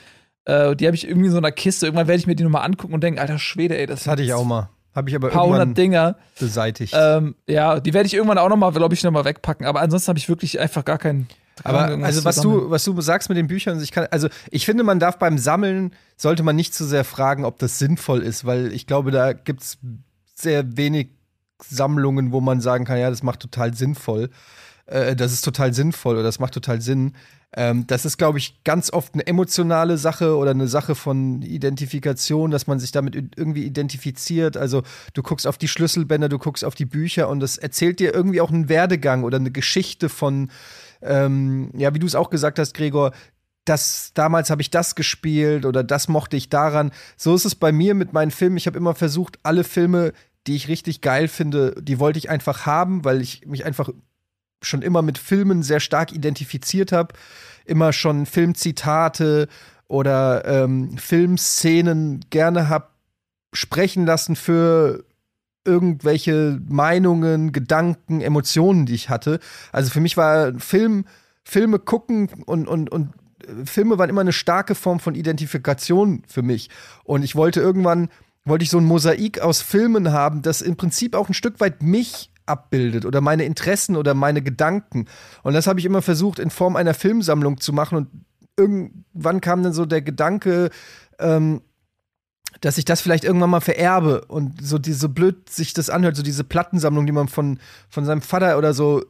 [0.45, 1.85] Äh, die habe ich irgendwie in so einer Kiste.
[1.85, 4.23] Irgendwann werde ich mir die nochmal angucken und denken, alter Schwede, ey, das, Das hatte
[4.23, 4.69] ich auch mal.
[4.95, 6.15] Habe ich aber Ein paar hundert Dinger.
[6.39, 6.93] beseitigt.
[6.97, 9.65] Ähm, ja, die werde ich irgendwann auch nochmal, glaube ich, nochmal wegpacken.
[9.65, 11.27] Aber ansonsten habe ich wirklich einfach gar keinen.
[11.63, 14.83] Aber also was du, was du sagst mit den Büchern, ich kann, also ich finde,
[14.83, 18.73] man darf beim Sammeln, sollte man nicht zu sehr fragen, ob das sinnvoll ist, weil
[18.73, 19.77] ich glaube, da gibt es
[20.33, 21.09] sehr wenig
[21.61, 24.29] Sammlungen, wo man sagen kann, ja, das macht total sinnvoll.
[24.85, 27.13] Äh, das ist total sinnvoll oder das macht total Sinn.
[27.55, 32.51] Ähm, das ist, glaube ich, ganz oft eine emotionale Sache oder eine Sache von Identifikation,
[32.51, 34.57] dass man sich damit irgendwie identifiziert.
[34.57, 38.13] Also du guckst auf die Schlüsselbänder, du guckst auf die Bücher und das erzählt dir
[38.13, 40.51] irgendwie auch einen Werdegang oder eine Geschichte von,
[41.01, 43.13] ähm, ja, wie du es auch gesagt hast, Gregor,
[43.63, 46.91] das, damals habe ich das gespielt oder das mochte ich daran.
[47.15, 48.57] So ist es bei mir mit meinen Filmen.
[48.57, 50.11] Ich habe immer versucht, alle Filme,
[50.45, 53.89] die ich richtig geil finde, die wollte ich einfach haben, weil ich mich einfach
[54.65, 57.13] schon immer mit Filmen sehr stark identifiziert habe.
[57.65, 59.47] Immer schon Filmzitate
[59.87, 62.87] oder ähm, Filmszenen gerne habe
[63.53, 65.05] sprechen lassen für
[65.65, 69.39] irgendwelche Meinungen, Gedanken, Emotionen, die ich hatte.
[69.71, 71.05] Also für mich war Film,
[71.43, 73.13] Filme gucken und, und, und
[73.47, 76.69] äh, Filme waren immer eine starke Form von Identifikation für mich.
[77.03, 78.09] Und ich wollte irgendwann,
[78.45, 81.81] wollte ich so ein Mosaik aus Filmen haben, das im Prinzip auch ein Stück weit
[81.81, 85.07] mich abbildet oder meine Interessen oder meine Gedanken.
[85.43, 87.97] Und das habe ich immer versucht, in Form einer Filmsammlung zu machen.
[87.97, 88.07] Und
[88.57, 90.69] irgendwann kam dann so der Gedanke,
[91.19, 91.61] ähm,
[92.61, 96.23] dass ich das vielleicht irgendwann mal vererbe und so diese blöd sich das anhört, so
[96.23, 99.03] diese Plattensammlung, die man von, von seinem Vater oder so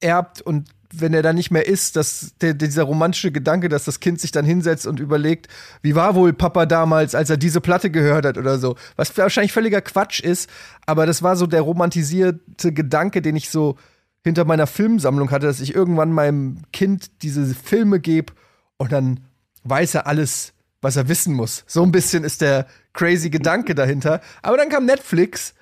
[0.00, 4.00] erbt und wenn er dann nicht mehr ist, dass der, dieser romantische Gedanke, dass das
[4.00, 5.48] Kind sich dann hinsetzt und überlegt,
[5.82, 8.76] wie war wohl Papa damals, als er diese Platte gehört hat oder so.
[8.96, 10.48] Was wahrscheinlich völliger Quatsch ist,
[10.86, 13.76] aber das war so der romantisierte Gedanke, den ich so
[14.24, 18.32] hinter meiner Filmsammlung hatte, dass ich irgendwann meinem Kind diese Filme gebe
[18.76, 19.20] und dann
[19.64, 21.64] weiß er alles, was er wissen muss.
[21.66, 24.20] So ein bisschen ist der crazy Gedanke dahinter.
[24.42, 25.54] Aber dann kam Netflix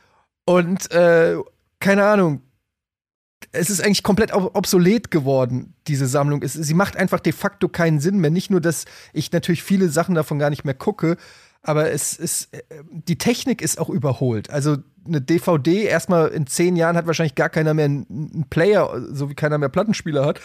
[0.44, 1.36] und äh,
[1.80, 2.42] keine Ahnung,
[3.52, 6.42] es ist eigentlich komplett ob- obsolet geworden, diese Sammlung.
[6.42, 8.30] Es, sie macht einfach de facto keinen Sinn mehr.
[8.30, 11.16] Nicht nur, dass ich natürlich viele Sachen davon gar nicht mehr gucke,
[11.62, 14.50] aber es ist, äh, die Technik ist auch überholt.
[14.50, 19.30] Also eine DVD, erstmal in zehn Jahren hat wahrscheinlich gar keiner mehr einen Player, so
[19.30, 20.40] wie keiner mehr Plattenspieler hat,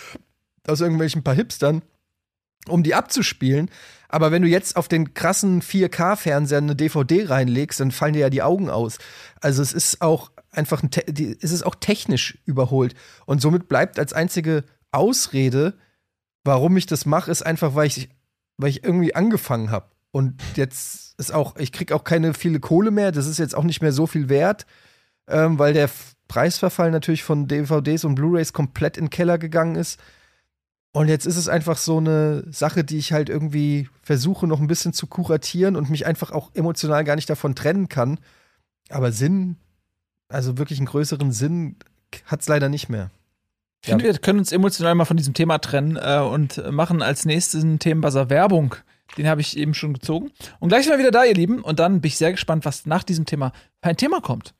[0.67, 1.81] aus irgendwelchen paar Hipstern,
[2.67, 3.69] um die abzuspielen.
[4.09, 8.29] Aber wenn du jetzt auf den krassen 4K-Fernseher eine DVD reinlegst, dann fallen dir ja
[8.29, 8.97] die Augen aus.
[9.39, 12.95] Also es ist auch einfach ein, die, es ist auch technisch überholt.
[13.25, 15.77] Und somit bleibt als einzige Ausrede,
[16.43, 18.09] warum ich das mache, ist einfach, weil ich,
[18.57, 19.87] weil ich irgendwie angefangen habe.
[20.11, 23.11] Und jetzt ist auch, ich krieg auch keine viele Kohle mehr.
[23.11, 24.65] Das ist jetzt auch nicht mehr so viel wert,
[25.27, 25.89] ähm, weil der
[26.27, 29.99] Preisverfall natürlich von DVDs und Blu-rays komplett in den Keller gegangen ist.
[30.93, 34.67] Und jetzt ist es einfach so eine Sache, die ich halt irgendwie versuche noch ein
[34.67, 38.19] bisschen zu kuratieren und mich einfach auch emotional gar nicht davon trennen kann.
[38.89, 39.55] Aber Sinn,
[40.31, 41.75] also wirklich einen größeren Sinn
[42.25, 43.09] hat es leider nicht mehr.
[43.83, 47.25] Ich finde, wir können uns emotional mal von diesem Thema trennen äh, und machen als
[47.25, 48.75] nächstes einen Themenbuzzer Werbung.
[49.17, 50.31] Den habe ich eben schon gezogen.
[50.59, 51.61] Und gleich sind wir wieder da, ihr Lieben.
[51.61, 54.53] Und dann bin ich sehr gespannt, was nach diesem Thema für ein Thema kommt.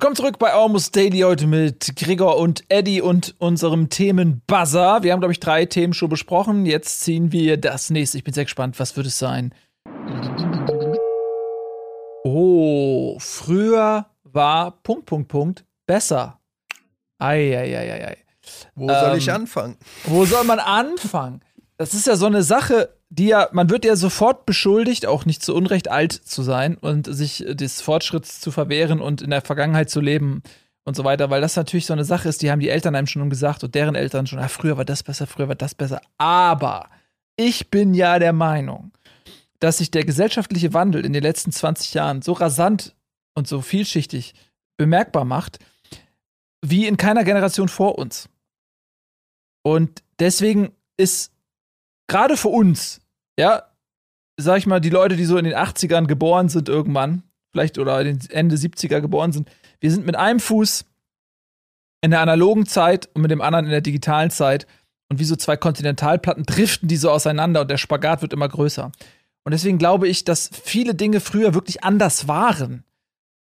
[0.00, 5.02] Willkommen zurück bei Almost Daily heute mit Gregor und Eddie und unserem Themenbuzzer.
[5.02, 6.64] Wir haben, glaube ich, drei Themen schon besprochen.
[6.64, 8.16] Jetzt ziehen wir das nächste.
[8.16, 8.80] Ich bin sehr gespannt.
[8.80, 9.54] Was wird es sein?
[12.24, 16.40] Oh, früher war Punkt, Punkt, Punkt besser.
[17.18, 18.16] Eieieiei.
[18.74, 19.76] Wo soll Ähm, ich anfangen?
[20.04, 21.42] Wo soll man anfangen?
[21.76, 25.42] Das ist ja so eine Sache, die ja, man wird ja sofort beschuldigt, auch nicht
[25.42, 29.90] zu Unrecht alt zu sein und sich des Fortschritts zu verwehren und in der Vergangenheit
[29.90, 30.42] zu leben
[30.84, 33.08] und so weiter, weil das natürlich so eine Sache ist, die haben die Eltern einem
[33.08, 36.00] schon gesagt und deren Eltern schon, ah, früher war das besser, früher war das besser.
[36.18, 36.88] Aber
[37.36, 38.92] ich bin ja der Meinung,
[39.58, 42.94] dass sich der gesellschaftliche Wandel in den letzten 20 Jahren so rasant
[43.34, 44.34] und so vielschichtig
[44.76, 45.58] bemerkbar macht,
[46.62, 48.28] wie in keiner Generation vor uns.
[49.62, 51.32] Und deswegen ist
[52.06, 53.00] gerade für uns,
[53.40, 53.62] ja,
[54.36, 57.22] sag ich mal, die Leute, die so in den 80ern geboren sind irgendwann,
[57.52, 60.84] vielleicht oder Ende 70er geboren sind, wir sind mit einem Fuß
[62.02, 64.66] in der analogen Zeit und mit dem anderen in der digitalen Zeit.
[65.08, 68.92] Und wie so zwei Kontinentalplatten driften die so auseinander und der Spagat wird immer größer.
[69.44, 72.84] Und deswegen glaube ich, dass viele Dinge früher wirklich anders waren.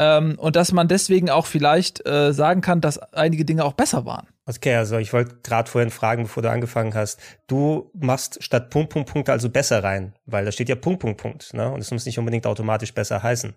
[0.02, 4.06] Ähm, und dass man deswegen auch vielleicht äh, sagen kann, dass einige Dinge auch besser
[4.06, 4.28] waren.
[4.46, 7.20] Okay, also ich wollte gerade vorhin fragen, bevor du angefangen hast.
[7.48, 11.22] Du machst statt Punkt, Punkt, Punkt also besser rein, weil da steht ja Punkt, Punkt,
[11.22, 11.54] Punkt.
[11.54, 11.70] Ne?
[11.70, 13.54] Und es muss nicht unbedingt automatisch besser heißen.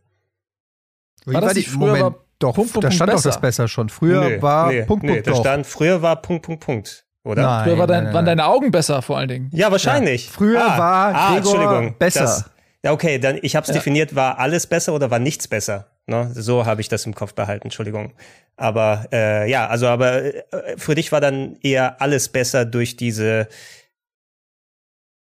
[1.24, 3.40] Wie war, war das die, früher Moment, war doch, Punkt, Punkt, da stand doch das
[3.40, 3.88] besser schon.
[3.88, 5.40] Früher nee, war nee, Punkt, nee, Punkt, da doch.
[5.40, 7.04] stand, früher war Punkt, Punkt, Punkt.
[7.24, 7.42] Oder?
[7.42, 9.50] Nein, früher war dein, nein, waren deine Augen besser vor allen Dingen.
[9.52, 10.26] Ja, wahrscheinlich.
[10.26, 10.32] Ja.
[10.32, 12.20] Früher ah, war ah, Gregor besser.
[12.20, 12.50] Das,
[12.84, 13.74] ja, okay, dann ich habe es ja.
[13.74, 15.95] definiert, war alles besser oder war nichts besser?
[16.06, 16.30] Ne?
[16.34, 18.12] So habe ich das im Kopf behalten, Entschuldigung.
[18.56, 23.48] Aber äh, ja, also aber äh, für dich war dann eher alles besser durch diese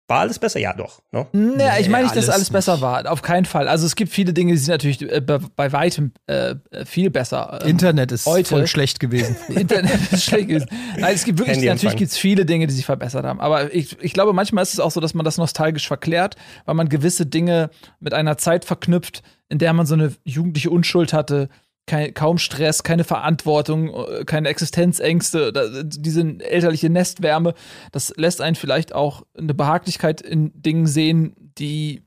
[0.10, 0.60] war alles besser?
[0.60, 1.01] Ja, doch.
[1.12, 1.28] Ne?
[1.32, 3.10] Naja, ich meine nicht, dass alles besser war.
[3.10, 3.68] Auf keinen Fall.
[3.68, 6.55] Also es gibt viele Dinge, die sind natürlich äh, bei weitem äh,
[6.86, 7.60] viel besser.
[7.62, 8.49] Ähm, Internet ist heute.
[8.49, 9.36] voll schlecht gewesen.
[9.49, 10.68] Internet ist schlecht gewesen.
[10.97, 13.39] Nein, es gibt wirklich, natürlich gibt es viele Dinge, die sich verbessert haben.
[13.39, 16.36] Aber ich, ich glaube, manchmal ist es auch so, dass man das nostalgisch verklärt,
[16.66, 21.14] weil man gewisse Dinge mit einer Zeit verknüpft, in der man so eine jugendliche Unschuld
[21.14, 21.49] hatte
[21.90, 27.56] kein, kaum Stress, keine Verantwortung, äh, keine Existenzängste, diese elterliche Nestwärme,
[27.92, 32.04] das lässt einen vielleicht auch eine Behaglichkeit in Dingen sehen, die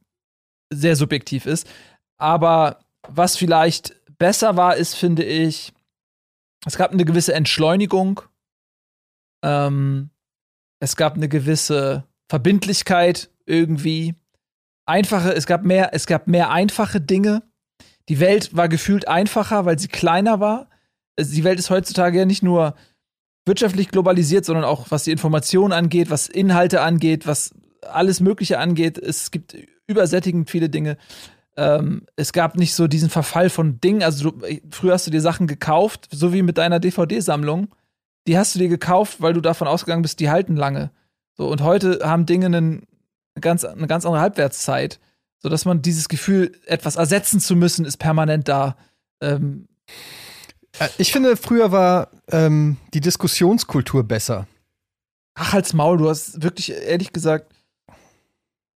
[0.72, 1.68] sehr subjektiv ist.
[2.16, 2.78] Aber
[3.08, 5.72] was vielleicht besser war, ist, finde ich,
[6.64, 8.22] es gab eine gewisse Entschleunigung.
[9.44, 10.10] Ähm,
[10.80, 14.14] es gab eine gewisse Verbindlichkeit irgendwie.
[14.86, 17.42] Einfache, es gab mehr, es gab mehr einfache Dinge
[18.08, 20.68] die Welt war gefühlt einfacher, weil sie kleiner war.
[21.18, 22.74] Die Welt ist heutzutage ja nicht nur
[23.44, 28.98] wirtschaftlich globalisiert, sondern auch was die Informationen angeht, was Inhalte angeht, was alles Mögliche angeht.
[28.98, 30.96] Es gibt übersättigend viele Dinge.
[31.56, 34.02] Ähm, es gab nicht so diesen Verfall von Dingen.
[34.02, 37.68] Also du, früher hast du dir Sachen gekauft, so wie mit deiner DVD-Sammlung.
[38.26, 40.92] Die hast du dir gekauft, weil du davon ausgegangen bist, die halten lange.
[41.34, 42.86] So, und heute haben Dinge einen,
[43.40, 45.00] ganz, eine ganz andere Halbwertszeit
[45.42, 48.76] so dass man dieses Gefühl, etwas ersetzen zu müssen, ist permanent da.
[49.20, 49.68] Ähm
[50.78, 54.46] äh, ich finde, früher war ähm, die Diskussionskultur besser.
[55.34, 57.52] Ach, halt's Maul, du hast wirklich, ehrlich gesagt,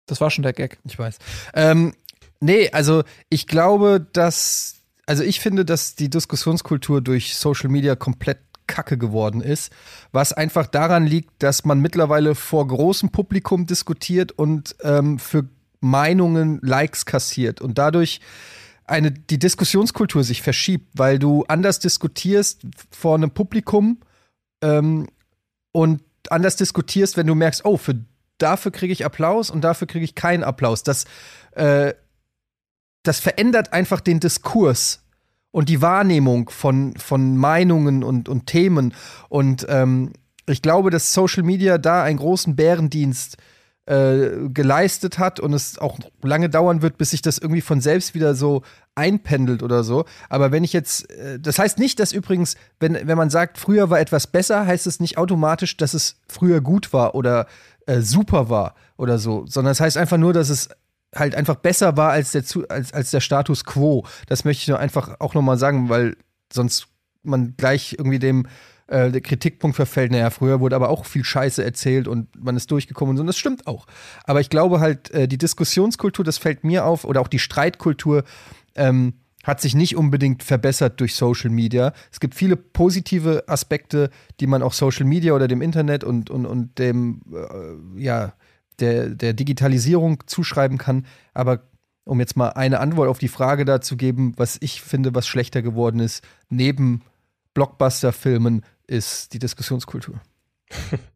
[0.06, 0.78] das war schon der Gag.
[0.84, 1.18] Ich weiß.
[1.54, 1.94] Ähm,
[2.40, 8.38] nee, also ich glaube, dass, also ich finde, dass die Diskussionskultur durch Social Media komplett
[8.66, 9.72] kacke geworden ist,
[10.12, 15.48] was einfach daran liegt, dass man mittlerweile vor großem Publikum diskutiert und ähm, für
[15.84, 18.20] Meinungen Likes kassiert und dadurch
[18.86, 24.00] eine, die Diskussionskultur sich verschiebt, weil du anders diskutierst vor einem Publikum
[24.62, 25.08] ähm,
[25.72, 27.94] und anders diskutierst, wenn du merkst, oh, für,
[28.38, 30.82] dafür kriege ich Applaus und dafür kriege ich keinen Applaus.
[30.82, 31.04] Das,
[31.52, 31.94] äh,
[33.02, 35.02] das verändert einfach den Diskurs
[35.50, 38.94] und die Wahrnehmung von, von Meinungen und, und Themen.
[39.28, 40.12] Und ähm,
[40.46, 43.53] ich glaube, dass Social Media da einen großen Bärendienst äh,
[43.86, 48.14] äh, geleistet hat und es auch lange dauern wird, bis sich das irgendwie von selbst
[48.14, 48.62] wieder so
[48.94, 50.04] einpendelt oder so.
[50.28, 53.90] Aber wenn ich jetzt, äh, das heißt nicht, dass übrigens, wenn, wenn man sagt, früher
[53.90, 57.46] war etwas besser, heißt es nicht automatisch, dass es früher gut war oder
[57.86, 60.70] äh, super war oder so, sondern es das heißt einfach nur, dass es
[61.14, 64.06] halt einfach besser war als der, als, als der Status quo.
[64.28, 66.16] Das möchte ich nur einfach auch nochmal sagen, weil
[66.52, 66.88] sonst
[67.22, 68.46] man gleich irgendwie dem
[68.86, 72.70] äh, der Kritikpunkt verfällt, naja, früher wurde aber auch viel Scheiße erzählt und man ist
[72.70, 73.86] durchgekommen und so, und das stimmt auch.
[74.24, 78.24] Aber ich glaube halt, äh, die Diskussionskultur, das fällt mir auf, oder auch die Streitkultur,
[78.74, 79.14] ähm,
[79.44, 81.92] hat sich nicht unbedingt verbessert durch Social Media.
[82.10, 84.10] Es gibt viele positive Aspekte,
[84.40, 88.32] die man auch Social Media oder dem Internet und, und, und dem, äh, ja,
[88.80, 91.06] der, der Digitalisierung zuschreiben kann.
[91.34, 91.68] Aber
[92.04, 95.26] um jetzt mal eine Antwort auf die Frage da zu geben, was ich finde, was
[95.26, 97.02] schlechter geworden ist, neben
[97.54, 100.20] Blockbuster-Filmen ist die Diskussionskultur.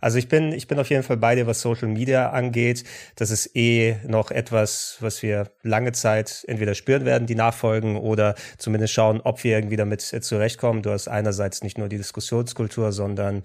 [0.00, 2.84] Also ich bin, ich bin auf jeden Fall bei dir, was Social Media angeht.
[3.16, 8.34] Das ist eh noch etwas, was wir lange Zeit entweder spüren werden, die Nachfolgen, oder
[8.58, 10.82] zumindest schauen, ob wir irgendwie damit zurechtkommen.
[10.82, 13.42] Du hast einerseits nicht nur die Diskussionskultur, sondern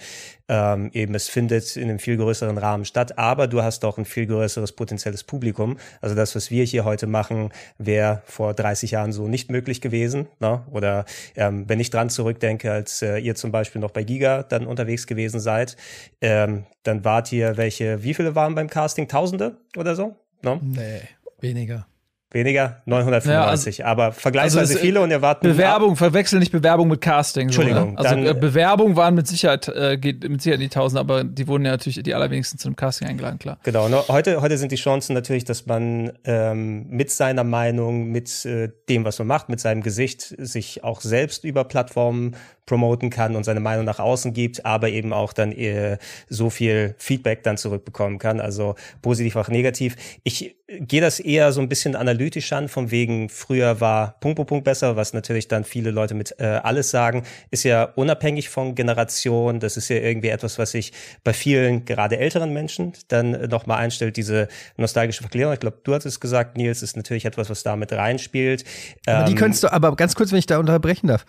[0.48, 4.06] ähm, eben es findet in einem viel größeren Rahmen statt, aber du hast auch ein
[4.06, 5.78] viel größeres potenzielles Publikum.
[6.02, 10.28] Also das, was wir hier heute machen, wäre vor 30 Jahren so nicht möglich gewesen.
[10.40, 10.64] Ne?
[10.72, 11.06] Oder
[11.36, 15.06] ähm, wenn ich dran zurückdenke, als äh, ihr zum Beispiel noch bei Giga dann unterwegs
[15.08, 15.78] gewesen seid,
[16.22, 19.08] ähm, dann wart ihr welche, wie viele waren beim Casting?
[19.08, 20.16] Tausende oder so?
[20.42, 20.60] No?
[20.62, 21.02] Nee,
[21.40, 21.88] weniger.
[22.32, 22.84] Weniger?
[22.86, 25.48] 995, ja, also, aber vergleichsweise also viele und erwarten.
[25.48, 27.48] Bewerbung, verwechsel nicht Bewerbung mit Casting.
[27.48, 27.86] Entschuldigung.
[27.86, 27.98] So, ne?
[27.98, 31.48] Also dann, äh, Bewerbung waren mit Sicherheit, äh, geht mit Sicherheit die Tausend, aber die
[31.48, 33.58] wurden ja natürlich die allerwenigsten zu einem Casting eingeladen, klar.
[33.64, 33.90] Genau.
[33.90, 38.70] No, heute, heute sind die Chancen natürlich, dass man ähm, mit seiner Meinung, mit äh,
[38.90, 42.36] dem, was man macht, mit seinem Gesicht sich auch selbst über Plattformen
[42.70, 45.98] promoten kann und seine Meinung nach außen gibt, aber eben auch dann äh,
[46.30, 49.96] so viel Feedback dann zurückbekommen kann, also positiv auch negativ.
[50.24, 54.50] Ich gehe das eher so ein bisschen analytisch an, von wegen früher war Punkt, Punkt,
[54.50, 58.76] Punkt besser, was natürlich dann viele Leute mit äh, alles sagen, ist ja unabhängig von
[58.76, 60.94] Generation, das ist ja irgendwie etwas, was sich
[61.24, 64.48] bei vielen, gerade älteren Menschen, dann nochmal einstellt, diese
[64.78, 65.54] nostalgische Verklärung.
[65.54, 68.64] Ich glaube, du hast es gesagt, Nils, ist natürlich etwas, was damit reinspielt.
[69.08, 71.26] Aber die ähm, könntest du, aber ganz kurz, wenn ich da unterbrechen darf,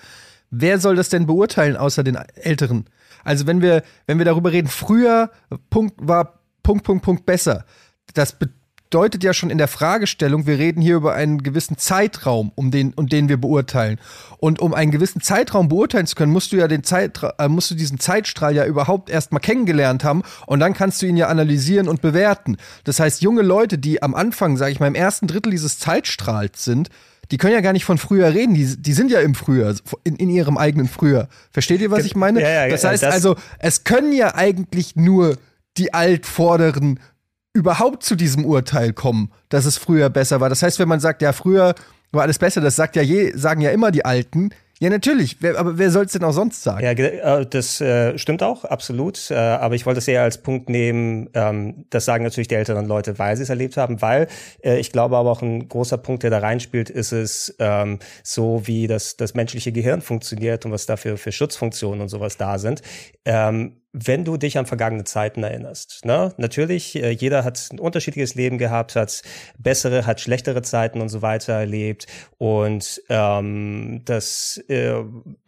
[0.51, 2.87] wer soll das denn beurteilen außer den Älteren?
[3.25, 5.31] Also wenn wir, wenn wir darüber reden, früher
[5.71, 7.65] Punkt war Punkt, Punkt, Punkt besser.
[8.15, 8.37] Das
[8.91, 12.93] bedeutet ja schon in der Fragestellung, wir reden hier über einen gewissen Zeitraum, um den,
[12.95, 13.99] um den wir beurteilen.
[14.39, 17.71] Und um einen gewissen Zeitraum beurteilen zu können, musst du ja den Zeitra äh, musst
[17.71, 21.29] du diesen Zeitstrahl ja überhaupt erst mal kennengelernt haben und dann kannst du ihn ja
[21.29, 22.57] analysieren und bewerten.
[22.85, 26.65] Das heißt, junge Leute, die am Anfang, sage ich mal, im ersten Drittel dieses Zeitstrahls
[26.65, 26.91] sind,
[27.31, 29.75] die können ja gar nicht von früher reden, die, die sind ja im Frühjahr,
[30.05, 31.29] in, in ihrem eigenen Frühjahr.
[31.51, 32.41] Versteht ihr, was ich meine?
[32.41, 35.37] Ja, ja, das heißt das also, es können ja eigentlich nur
[35.77, 36.99] die Altvorderen
[37.53, 40.49] überhaupt zu diesem Urteil kommen, dass es früher besser war.
[40.49, 41.75] Das heißt, wenn man sagt, ja, früher
[42.13, 44.51] war alles besser, das sagt ja je, sagen ja immer die Alten,
[44.83, 45.37] ja, natürlich.
[45.41, 46.83] Wer, aber wer soll es denn auch sonst sagen?
[46.83, 49.31] Ja, äh, das äh, stimmt auch, absolut.
[49.31, 52.87] Äh, aber ich wollte es eher als Punkt nehmen, ähm, das sagen natürlich die älteren
[52.87, 54.27] Leute, weil sie es erlebt haben, weil
[54.65, 58.63] äh, ich glaube aber auch ein großer Punkt, der da reinspielt, ist es ähm, so,
[58.65, 62.81] wie das, das menschliche Gehirn funktioniert und was dafür für Schutzfunktionen und sowas da sind.
[63.27, 66.05] Ähm, wenn du dich an vergangene Zeiten erinnerst.
[66.05, 66.33] Ne?
[66.37, 69.23] Natürlich, äh, jeder hat ein unterschiedliches Leben gehabt, hat
[69.59, 72.07] bessere, hat schlechtere Zeiten und so weiter erlebt.
[72.39, 74.95] Und ähm, das äh,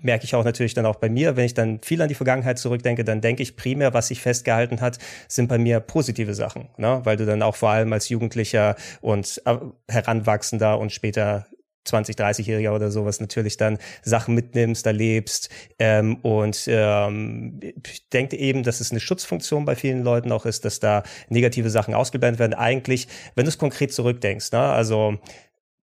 [0.03, 1.37] merke ich auch natürlich dann auch bei mir.
[1.37, 4.81] Wenn ich dann viel an die Vergangenheit zurückdenke, dann denke ich primär, was sich festgehalten
[4.81, 6.69] hat, sind bei mir positive Sachen.
[6.79, 7.01] Ne?
[7.05, 9.57] Weil du dann auch vor allem als Jugendlicher und äh,
[9.89, 11.47] Heranwachsender und später
[11.85, 15.51] 20, 30-Jähriger oder sowas natürlich dann Sachen mitnimmst, erlebst.
[15.79, 20.65] Ähm, und ähm, ich denke eben, dass es eine Schutzfunktion bei vielen Leuten auch ist,
[20.65, 22.55] dass da negative Sachen ausgeblendet werden.
[22.55, 24.61] Eigentlich, wenn du es konkret zurückdenkst, ne?
[24.61, 25.19] also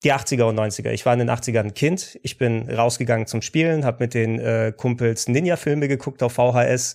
[0.05, 0.91] die 80er und 90er.
[0.91, 2.19] Ich war in den 80ern ein Kind.
[2.23, 6.95] Ich bin rausgegangen zum Spielen, habe mit den äh, Kumpels Ninja-Filme geguckt auf VHS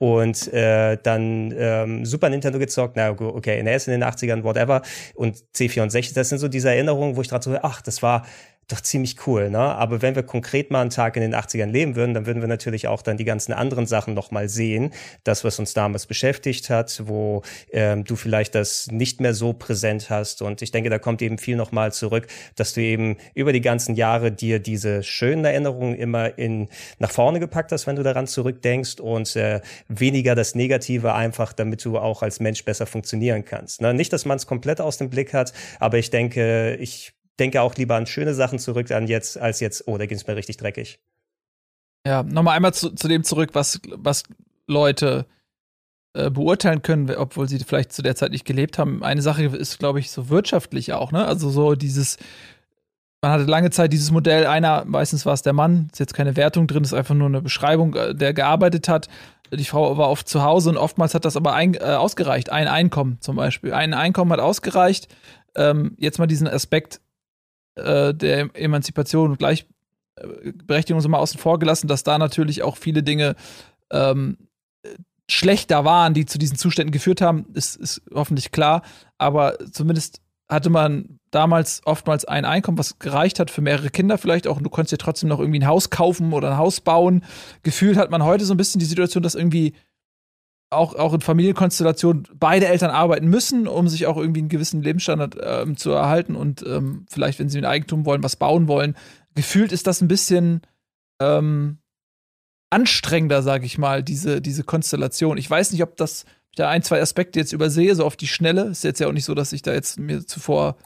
[0.00, 4.80] und äh, dann ähm, Super Nintendo gezockt, na okay, NES in den 80ern, whatever,
[5.14, 8.24] und C64, das sind so diese Erinnerungen, wo ich dachte so, ach, das war
[8.72, 9.58] doch ziemlich cool, ne?
[9.58, 12.48] Aber wenn wir konkret mal einen Tag in den 80ern leben würden, dann würden wir
[12.48, 14.92] natürlich auch dann die ganzen anderen Sachen nochmal sehen.
[15.24, 17.42] Das, was uns damals beschäftigt hat, wo
[17.72, 20.42] ähm, du vielleicht das nicht mehr so präsent hast.
[20.42, 23.94] Und ich denke, da kommt eben viel nochmal zurück, dass du eben über die ganzen
[23.94, 26.68] Jahre dir diese schönen Erinnerungen immer in
[26.98, 31.84] nach vorne gepackt hast, wenn du daran zurückdenkst und äh, weniger das Negative einfach, damit
[31.84, 33.80] du auch als Mensch besser funktionieren kannst.
[33.80, 33.94] Ne?
[33.94, 37.74] Nicht, dass man es komplett aus dem Blick hat, aber ich denke, ich denke auch
[37.74, 40.58] lieber an schöne Sachen zurück an jetzt, als jetzt, oh, da ging es mir richtig
[40.58, 41.00] dreckig.
[42.06, 44.22] Ja, nochmal einmal zu, zu dem zurück, was, was
[44.66, 45.26] Leute
[46.14, 49.02] äh, beurteilen können, obwohl sie vielleicht zu der Zeit nicht gelebt haben.
[49.02, 51.24] Eine Sache ist, glaube ich, so wirtschaftlich auch, ne?
[51.24, 52.16] Also so dieses,
[53.22, 56.36] man hatte lange Zeit dieses Modell, einer, meistens war es der Mann, ist jetzt keine
[56.36, 59.08] Wertung drin, ist einfach nur eine Beschreibung, äh, der gearbeitet hat.
[59.52, 62.50] Die Frau war oft zu Hause und oftmals hat das aber ein, äh, ausgereicht.
[62.50, 63.72] Ein Einkommen zum Beispiel.
[63.72, 65.08] Ein Einkommen hat ausgereicht.
[65.54, 67.00] Ähm, jetzt mal diesen Aspekt
[67.76, 73.02] äh, der Emanzipation und Gleichberechtigung so mal außen vor gelassen, dass da natürlich auch viele
[73.02, 73.36] Dinge
[73.90, 74.36] ähm,
[75.30, 78.82] schlechter waren, die zu diesen Zuständen geführt haben, ist, ist hoffentlich klar.
[79.18, 84.48] Aber zumindest hatte man damals oftmals ein Einkommen, was gereicht hat für mehrere Kinder vielleicht
[84.48, 84.56] auch.
[84.56, 87.24] Und du konntest ja trotzdem noch irgendwie ein Haus kaufen oder ein Haus bauen.
[87.62, 89.74] Gefühlt hat man heute so ein bisschen die Situation, dass irgendwie
[90.70, 95.36] auch, auch in Familienkonstellationen beide Eltern arbeiten müssen, um sich auch irgendwie einen gewissen Lebensstandard
[95.42, 98.96] ähm, zu erhalten und ähm, vielleicht, wenn sie ein Eigentum wollen, was bauen wollen.
[99.34, 100.62] Gefühlt ist das ein bisschen
[101.20, 101.78] ähm,
[102.70, 105.38] anstrengender, sage ich mal, diese, diese Konstellation.
[105.38, 108.26] Ich weiß nicht, ob das ich da ein, zwei Aspekte jetzt übersehe, so auf die
[108.26, 108.64] Schnelle.
[108.64, 110.76] Ist jetzt ja auch nicht so, dass ich da jetzt mir zuvor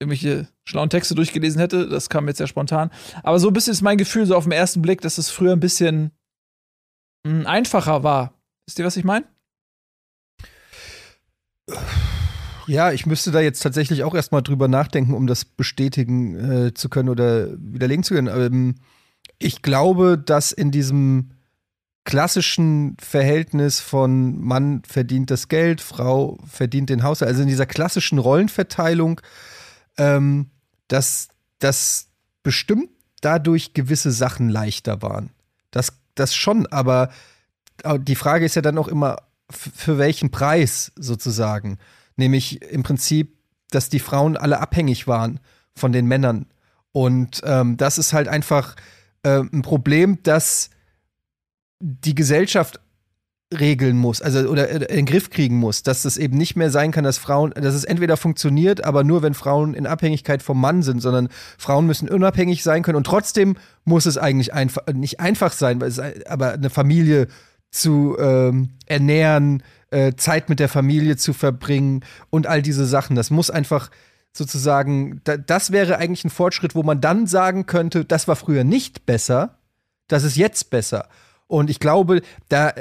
[0.00, 1.88] irgendwelche schlauen Texte durchgelesen hätte.
[1.88, 2.90] Das kam jetzt ja spontan.
[3.22, 5.52] Aber so ein bisschen ist mein Gefühl, so auf den ersten Blick, dass es früher
[5.52, 6.12] ein bisschen
[7.26, 8.41] mh, hm, einfacher war,
[8.72, 9.26] Wisst ihr, was ich meine?
[12.66, 16.88] Ja, ich müsste da jetzt tatsächlich auch erstmal drüber nachdenken, um das bestätigen äh, zu
[16.88, 18.28] können oder widerlegen zu können.
[18.28, 18.76] Ähm,
[19.38, 21.32] ich glaube, dass in diesem
[22.04, 28.16] klassischen Verhältnis von Mann verdient das Geld, Frau verdient den Haushalt, also in dieser klassischen
[28.16, 29.20] Rollenverteilung,
[29.98, 30.48] ähm,
[30.88, 32.08] dass, dass
[32.42, 32.88] bestimmt
[33.20, 35.28] dadurch gewisse Sachen leichter waren.
[35.72, 37.10] Das, das schon, aber
[37.98, 39.16] die Frage ist ja dann auch immer,
[39.50, 41.78] für welchen Preis sozusagen.
[42.16, 43.36] Nämlich im Prinzip,
[43.70, 45.40] dass die Frauen alle abhängig waren
[45.74, 46.46] von den Männern.
[46.92, 48.76] Und ähm, das ist halt einfach
[49.22, 50.70] äh, ein Problem, das
[51.80, 52.80] die Gesellschaft
[53.58, 56.70] regeln muss, also oder äh, in den Griff kriegen muss, dass es eben nicht mehr
[56.70, 60.60] sein kann, dass Frauen, dass es entweder funktioniert, aber nur wenn Frauen in Abhängigkeit vom
[60.60, 65.20] Mann sind, sondern Frauen müssen unabhängig sein können und trotzdem muss es eigentlich einfach nicht
[65.20, 67.28] einfach sein, weil es, aber eine Familie
[67.72, 73.16] zu ähm, ernähren, äh, Zeit mit der Familie zu verbringen und all diese Sachen.
[73.16, 73.90] Das muss einfach
[74.32, 78.62] sozusagen, da, das wäre eigentlich ein Fortschritt, wo man dann sagen könnte, das war früher
[78.64, 79.58] nicht besser,
[80.06, 81.08] das ist jetzt besser.
[81.46, 82.72] Und ich glaube, da,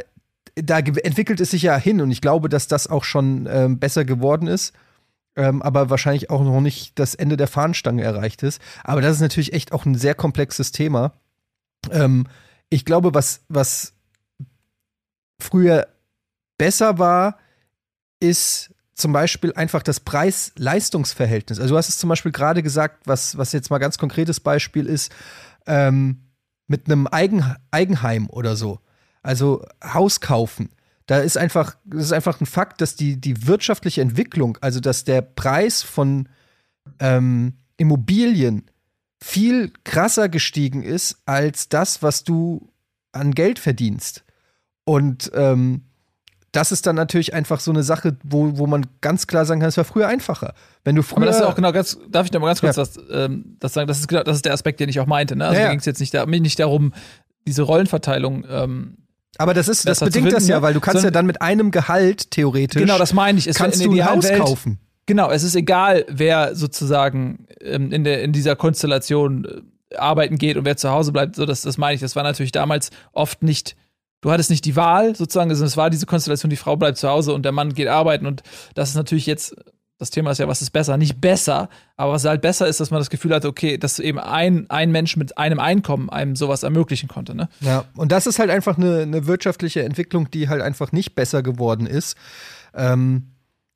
[0.56, 4.06] da entwickelt es sich ja hin und ich glaube, dass das auch schon ähm, besser
[4.06, 4.74] geworden ist.
[5.38, 8.62] Ähm, aber wahrscheinlich auch noch nicht das Ende der Fahnenstange erreicht ist.
[8.84, 11.14] Aber das ist natürlich echt auch ein sehr komplexes Thema.
[11.90, 12.28] Ähm,
[12.70, 13.94] ich glaube, was, was
[15.42, 15.88] früher
[16.58, 17.38] besser war,
[18.20, 21.60] ist zum Beispiel einfach das Preis-Leistungs-Verhältnis.
[21.60, 24.86] Also du hast es zum Beispiel gerade gesagt, was, was jetzt mal ganz konkretes Beispiel
[24.86, 25.12] ist,
[25.66, 26.22] ähm,
[26.68, 28.80] mit einem Eigen, Eigenheim oder so.
[29.24, 30.70] Also Haus kaufen.
[31.08, 35.04] Da ist einfach, das ist einfach ein Fakt, dass die, die wirtschaftliche Entwicklung, also dass
[35.04, 36.30] der Preis von
[37.00, 38.70] ähm, Immobilien
[39.22, 42.72] viel krasser gestiegen ist als das, was du
[43.12, 44.24] an Geld verdienst.
[44.86, 45.84] Und ähm,
[46.52, 49.70] das ist dann natürlich einfach so eine Sache, wo, wo man ganz klar sagen kann,
[49.70, 50.54] es war früher einfacher.
[50.84, 51.18] Wenn du früher.
[51.18, 52.84] Aber das ist auch genau ganz, darf ich da mal ganz kurz ja.
[52.84, 53.88] das, ähm, das sagen?
[53.88, 55.36] Das ist genau, das ist der Aspekt, den ich auch meinte.
[55.36, 55.46] Ne?
[55.46, 55.66] Also ja, ja.
[55.68, 56.94] da ging es jetzt nicht, da, nicht darum,
[57.48, 58.46] diese Rollenverteilung.
[58.50, 58.98] Ähm,
[59.38, 60.62] aber das ist, das bedingt finden, das ja, ne?
[60.62, 62.82] weil du kannst so, ja dann mit einem Gehalt theoretisch.
[62.82, 63.48] Genau, das meine ich.
[63.48, 64.78] Es kannst du ein Haus Welt, kaufen.
[65.06, 70.58] Genau, es ist egal, wer sozusagen ähm, in, der, in dieser Konstellation äh, arbeiten geht
[70.58, 71.38] und wer zu Hause bleibt.
[71.38, 72.02] So, das, das meine ich.
[72.02, 73.78] Das war natürlich damals oft nicht
[74.22, 77.34] du hattest nicht die Wahl sozusagen, es war diese Konstellation, die Frau bleibt zu Hause
[77.34, 78.44] und der Mann geht arbeiten und
[78.76, 79.56] das ist natürlich jetzt,
[79.98, 80.98] das Thema ist ja, was ist besser?
[80.98, 84.20] Nicht besser, aber was halt besser ist, dass man das Gefühl hat, okay, dass eben
[84.20, 87.50] ein, ein Mensch mit einem Einkommen einem sowas ermöglichen konnte, ne?
[87.60, 91.44] Ja, und das ist halt einfach eine, eine wirtschaftliche Entwicklung, die halt einfach nicht besser
[91.44, 92.16] geworden ist.
[92.74, 93.28] Ähm,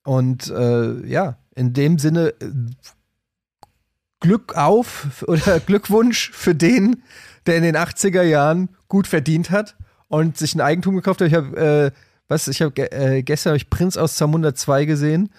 [0.03, 2.51] und äh, ja, in dem Sinne äh,
[4.19, 7.03] Glück auf oder Glückwunsch für den,
[7.45, 9.75] der in den 80er Jahren gut verdient hat
[10.07, 11.27] und sich ein Eigentum gekauft hat.
[11.27, 11.91] Ich habe, äh,
[12.27, 15.29] was, ich habe äh, gestern hab ich Prinz aus Zamunda 2 gesehen.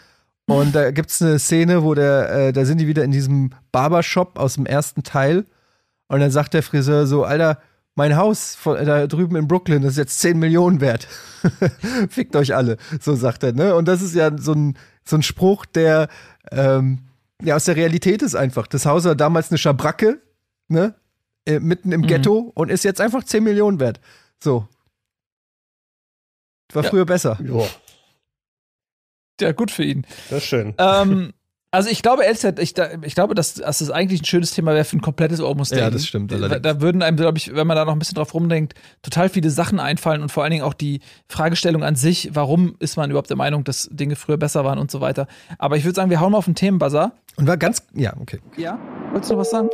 [0.49, 3.51] Und da gibt es eine Szene, wo der, äh, da sind die wieder in diesem
[3.73, 5.45] Barbershop aus dem ersten Teil.
[6.09, 7.61] Und dann sagt der Friseur so, Alter,
[7.97, 11.09] mein Haus von, da drüben in Brooklyn ist jetzt 10 Millionen wert.
[12.11, 13.75] Fickt euch alle, so sagt er, ne?
[13.75, 16.09] Und das ist ja so ein, so ein Spruch, der
[16.53, 17.01] ähm,
[17.43, 18.67] ja aus der Realität ist einfach.
[18.67, 20.21] Das Haus war damals eine Schabracke,
[20.69, 20.95] ne?
[21.47, 22.07] Äh, mitten im mhm.
[22.07, 24.01] Ghetto und ist jetzt einfach 10 Millionen wert.
[24.43, 24.69] So.
[26.73, 26.91] War ja.
[26.91, 27.39] früher besser.
[27.43, 27.67] Ja.
[29.41, 30.07] Ja, gut für ihn.
[30.31, 30.75] Das ist schön.
[30.79, 31.33] Ähm,
[31.71, 34.85] also ich glaube, ehrlich ich, ich glaube, dass, dass das eigentlich ein schönes Thema wäre
[34.85, 36.33] für ein komplettes Almost Ja, das stimmt.
[36.33, 39.29] Da, da, würden einem, glaube ich, wenn man da noch ein bisschen drauf rumdenkt, total
[39.29, 43.11] viele Sachen einfallen und vor allen Dingen auch die Fragestellung an sich, warum ist man
[43.11, 45.27] überhaupt der Meinung, dass Dinge früher besser waren und so weiter.
[45.59, 47.13] Aber ich würde sagen, wir hauen mal auf den Themenbuzzer.
[47.37, 48.41] Und war ganz, ja, okay.
[48.57, 48.79] Ja,
[49.11, 49.69] wolltest du noch was sagen?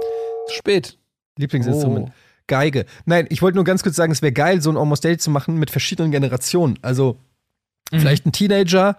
[0.49, 0.99] Spät.
[1.39, 2.09] Lieblingsinstrument.
[2.09, 2.13] Oh.
[2.47, 2.87] Geige.
[3.05, 5.31] Nein, ich wollte nur ganz kurz sagen, es wäre geil, so ein Almost Daily zu
[5.31, 6.79] machen mit verschiedenen Generationen.
[6.83, 7.17] Also
[7.91, 8.01] mhm.
[8.01, 8.99] vielleicht ein Teenager,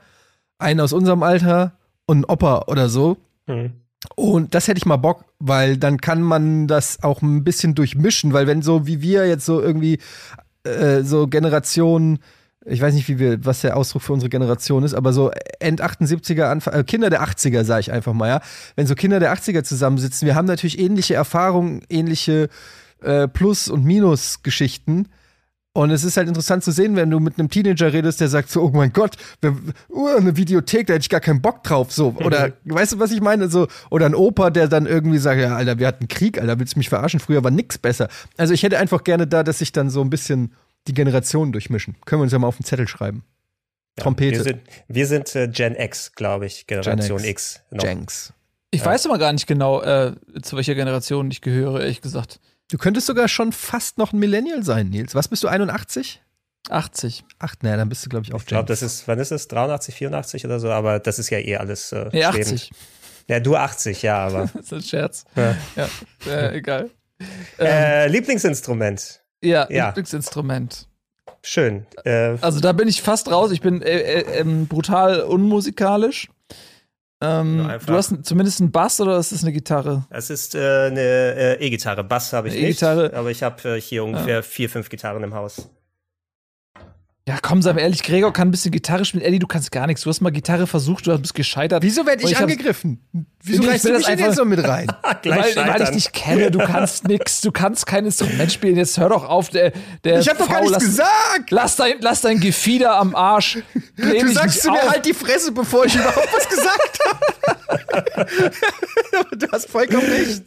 [0.57, 1.73] einen aus unserem Alter
[2.05, 3.17] und ein Opa oder so.
[3.47, 3.73] Mhm.
[4.15, 8.33] Und das hätte ich mal Bock, weil dann kann man das auch ein bisschen durchmischen,
[8.33, 9.99] weil wenn so wie wir jetzt so irgendwie
[10.63, 12.19] äh, so Generationen,
[12.65, 15.81] ich weiß nicht, wie wir, was der Ausdruck für unsere Generation ist, aber so End
[15.81, 18.41] 78er, Anfang, äh, Kinder der 80er, sage ich einfach mal, ja.
[18.75, 22.49] Wenn so Kinder der 80er zusammensitzen, wir haben natürlich ähnliche Erfahrungen, ähnliche
[23.03, 25.07] äh, Plus- und Minus-Geschichten.
[25.75, 28.49] Und es ist halt interessant zu sehen, wenn du mit einem Teenager redest, der sagt
[28.51, 29.57] so, oh mein Gott, wir,
[29.89, 32.15] uh, eine Videothek, da hätte ich gar keinen Bock drauf, so.
[32.23, 33.49] Oder, weißt du, was ich meine?
[33.49, 36.75] So, oder ein Opa, der dann irgendwie sagt, ja, Alter, wir hatten Krieg, Alter, willst
[36.75, 37.19] du mich verarschen?
[37.19, 38.07] Früher war nix besser.
[38.37, 40.53] Also ich hätte einfach gerne da, dass sich dann so ein bisschen
[40.87, 41.95] die Generationen durchmischen.
[42.05, 43.23] Können wir uns ja mal auf den Zettel schreiben.
[43.97, 44.37] Ja, Trompete.
[44.37, 47.61] Wir sind, wir sind äh, Gen X, glaube ich, Generation Gen X.
[47.71, 48.33] X Jenks.
[48.69, 48.87] Ich ja.
[48.87, 52.39] weiß aber gar nicht genau, äh, zu welcher Generation ich gehöre, ehrlich gesagt.
[52.71, 55.15] Du könntest sogar schon fast noch ein Millennial sein, Nils.
[55.15, 56.21] Was bist du, 81?
[56.69, 57.25] 80.
[57.39, 59.47] Ach, naja, dann bist du, glaube ich, auch Ich glaube, das ist, wann ist es?
[59.49, 61.91] 83, 84 oder so, aber das ist ja eh alles.
[61.91, 62.71] Äh, nee, 80.
[63.27, 64.49] Ja, du 80, ja, aber.
[64.53, 65.25] das ist ein Scherz.
[65.35, 65.89] Ja, ja
[66.25, 66.89] äh, egal.
[67.59, 69.21] Äh, ähm, Lieblingsinstrument.
[69.41, 70.87] Ja, ja, Lieblingsinstrument.
[71.41, 71.85] schön.
[72.05, 73.51] Äh, Also da bin ich fast raus.
[73.51, 76.29] Ich bin äh, äh, ähm, brutal unmusikalisch.
[77.23, 77.87] Ähm, Einfach.
[77.87, 80.05] du hast zumindest einen Bass oder ist das eine Gitarre?
[80.09, 82.03] es ist äh, eine äh, E-Gitarre.
[82.03, 83.13] Bass habe ich Eine nicht, E-Gitarre.
[83.15, 85.69] aber ich habe äh, hier ungefähr vier, fünf Gitarren im Haus.
[87.25, 89.23] Ja, komm, sei mal ehrlich, Gregor kann ein bisschen Gitarre spielen.
[89.23, 90.01] Eddie, du kannst gar nichts.
[90.01, 91.81] Du hast mal Gitarre versucht, du bist gescheitert.
[91.81, 92.99] Wieso werde ich, ich angegriffen?
[93.41, 94.87] Wieso Ich reißt du das mich einfach- so mit rein?
[95.23, 98.75] Weil, weil ich dich kenne, du kannst nix, du kannst kein Instrument spielen.
[98.75, 99.71] Jetzt hör doch auf, der,
[100.03, 101.51] der Ich habe doch gar nichts lass, gesagt!
[101.51, 103.59] Lass dein, lass dein Gefieder am Arsch.
[103.95, 108.21] Du sagst zu mir halt die Fresse, bevor ich überhaupt was gesagt habe.
[109.17, 110.43] Aber du hast vollkommen recht.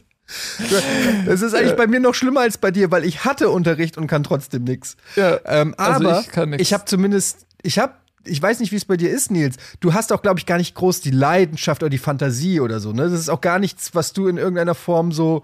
[1.27, 4.07] Das ist eigentlich bei mir noch schlimmer als bei dir, weil ich hatte Unterricht und
[4.07, 4.97] kann trotzdem nichts.
[5.15, 6.63] Ja, Ähm, also aber ich kann nix.
[6.63, 9.57] ich habe zumindest, ich habe, ich weiß nicht, wie es bei dir ist, Nils.
[9.81, 12.93] Du hast auch, glaube ich, gar nicht groß die Leidenschaft oder die Fantasie oder so.
[12.93, 13.05] Ne?
[13.09, 15.43] Das ist auch gar nichts, was du in irgendeiner Form so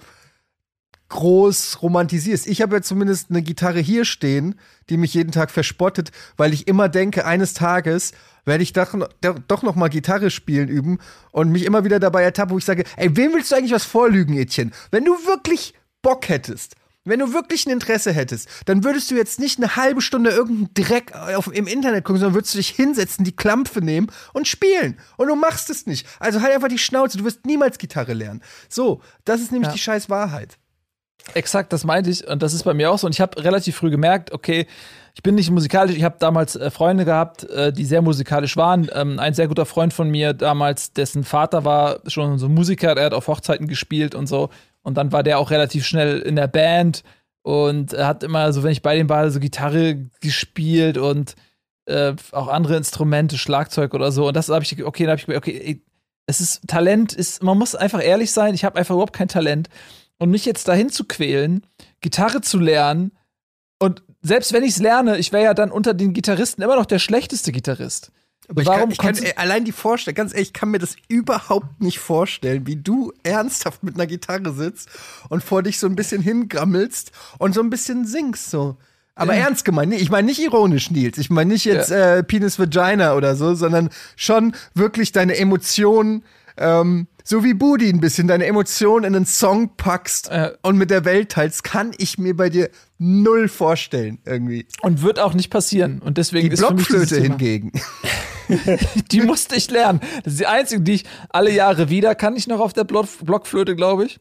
[1.09, 2.47] groß romantisierst.
[2.47, 4.59] Ich habe ja zumindest eine Gitarre hier stehen,
[4.89, 8.13] die mich jeden Tag verspottet, weil ich immer denke, eines Tages
[8.45, 8.95] werde ich doch,
[9.49, 10.99] doch- noch mal Gitarre spielen üben
[11.31, 13.85] und mich immer wieder dabei ertappe, wo ich sage, ey, wem willst du eigentlich was
[13.85, 14.71] vorlügen, Etienne?
[14.91, 16.75] Wenn du wirklich Bock hättest,
[17.05, 20.73] wenn du wirklich ein Interesse hättest, dann würdest du jetzt nicht eine halbe Stunde irgendeinen
[20.75, 24.97] Dreck auf, im Internet gucken, sondern würdest du dich hinsetzen, die Klampfe nehmen und spielen.
[25.17, 26.07] Und du machst es nicht.
[26.21, 28.41] Also halt einfach die Schnauze, du wirst niemals Gitarre lernen.
[28.69, 29.73] So, das ist nämlich Ja.
[29.73, 30.59] die scheiß Wahrheit.
[31.35, 33.07] Exakt, das meinte ich und das ist bei mir auch so.
[33.07, 34.67] Und ich habe relativ früh gemerkt, okay,
[35.15, 35.97] ich bin nicht musikalisch.
[35.97, 38.89] Ich habe damals äh, Freunde gehabt, äh, die sehr musikalisch waren.
[38.93, 43.07] Ähm, ein sehr guter Freund von mir damals, dessen Vater war schon so Musiker, der
[43.07, 44.49] hat auf Hochzeiten gespielt und so.
[44.83, 47.05] Und dann war der auch relativ schnell in der Band
[47.43, 51.35] und er hat immer so, wenn ich bei dem war, so Gitarre gespielt und
[51.87, 54.29] äh, auch andere Instrumente, Schlagzeug oder so.
[54.29, 55.83] Und das habe ich, okay, da habe ich gemerkt, okay,
[56.27, 59.69] es ist Talent, ist, man muss einfach ehrlich sein, ich habe einfach überhaupt kein Talent.
[60.19, 61.67] Und mich jetzt dahin zu quälen,
[62.01, 63.11] Gitarre zu lernen
[63.81, 66.87] und selbst wenn ich es lerne, ich wäre ja dann unter den Gitarristen immer noch
[66.87, 68.13] der schlechteste Gitarrist.
[68.49, 70.71] Aber ich Warum kann, ich kann konntest- ey, allein die Vorstellung, ganz ehrlich, ich kann
[70.71, 74.89] mir das überhaupt nicht vorstellen, wie du ernsthaft mit einer Gitarre sitzt
[75.29, 78.77] und vor dich so ein bisschen hingrammelst und so ein bisschen singst so.
[79.15, 79.45] Aber Ja.
[79.45, 81.19] ernst gemeint, ich meine nicht ironisch, Nils.
[81.19, 86.25] Ich meine nicht jetzt äh, Penis Vagina oder so, sondern schon wirklich deine Emotionen,
[86.57, 90.53] ähm, so wie Budi ein bisschen, deine Emotionen in einen Song packst Äh.
[90.63, 94.67] und mit der Welt teilst, kann ich mir bei dir null vorstellen, irgendwie.
[94.83, 96.01] Und wird auch nicht passieren.
[96.01, 97.73] Und deswegen Die ist Blockflöte hingegen.
[99.11, 100.01] Die musste ich lernen.
[100.25, 103.07] Das ist die einzige, die ich alle Jahre wieder kann ich noch auf der Block
[103.23, 104.19] Blockflöte, glaube ich.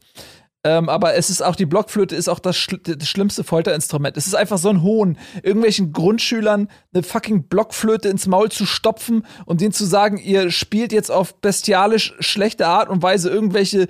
[0.64, 4.16] Ähm, aber es ist auch, die Blockflöte ist auch das, schl das schlimmste Folterinstrument.
[4.16, 9.26] Es ist einfach so ein Hohn, irgendwelchen Grundschülern eine fucking Blockflöte ins Maul zu stopfen
[9.44, 13.88] und denen zu sagen, ihr spielt jetzt auf bestialisch schlechte Art und Weise irgendwelche äh,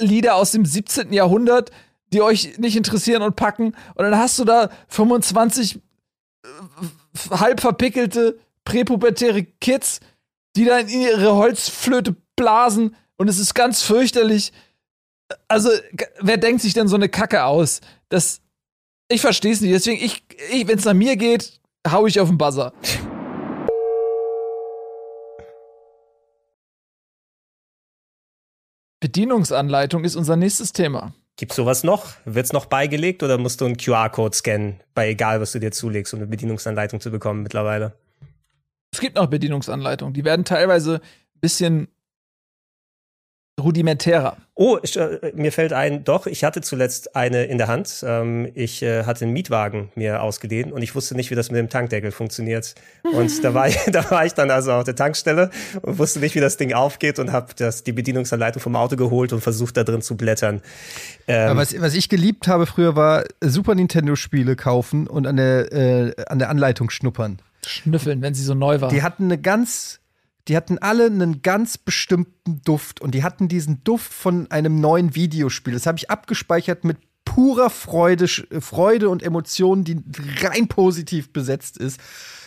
[0.00, 1.12] Lieder aus dem 17.
[1.12, 1.72] Jahrhundert,
[2.10, 3.74] die euch nicht interessieren und packen.
[3.94, 6.48] Und dann hast du da 25 äh,
[7.32, 10.00] halb verpickelte, präpubertäre Kids,
[10.56, 14.52] die dann in ihre Holzflöte blasen und es ist ganz fürchterlich.
[15.46, 15.70] Also,
[16.20, 17.80] wer denkt sich denn so eine Kacke aus?
[18.08, 18.40] Das,
[19.08, 19.74] ich verstehe es nicht.
[19.74, 21.60] Deswegen, ich, ich wenn es nach mir geht,
[21.90, 22.72] hau ich auf den Buzzer.
[29.00, 31.14] Bedienungsanleitung ist unser nächstes Thema.
[31.36, 32.14] Gibt's sowas noch?
[32.24, 36.12] Wird's noch beigelegt oder musst du einen QR-Code scannen, bei egal was du dir zulegst,
[36.12, 37.94] um eine Bedienungsanleitung zu bekommen mittlerweile?
[38.92, 40.14] Es gibt noch Bedienungsanleitungen.
[40.14, 41.88] Die werden teilweise ein bisschen
[43.58, 44.36] rudimentärer.
[44.54, 48.04] Oh, ich, äh, mir fällt ein, doch, ich hatte zuletzt eine in der Hand.
[48.06, 51.58] Ähm, ich äh, hatte einen Mietwagen mir ausgeliehen und ich wusste nicht, wie das mit
[51.58, 52.74] dem Tankdeckel funktioniert.
[53.12, 55.50] Und da war ich, da war ich dann also auf der Tankstelle
[55.82, 59.32] und wusste nicht, wie das Ding aufgeht und habe das die Bedienungsanleitung vom Auto geholt
[59.32, 60.60] und versucht da drin zu blättern.
[61.26, 65.36] Ähm, Aber was, was ich geliebt habe früher war Super Nintendo Spiele kaufen und an
[65.36, 67.38] der, äh, an der Anleitung schnuppern.
[67.66, 68.88] Schnüffeln, wenn sie so neu war.
[68.88, 70.00] Die hatten eine ganz,
[70.48, 75.14] die hatten alle einen ganz bestimmten Duft und die hatten diesen Duft von einem neuen
[75.14, 75.74] Videospiel.
[75.74, 80.02] Das habe ich abgespeichert mit purer Freude, Freude und Emotionen, die
[80.40, 82.00] rein positiv besetzt ist.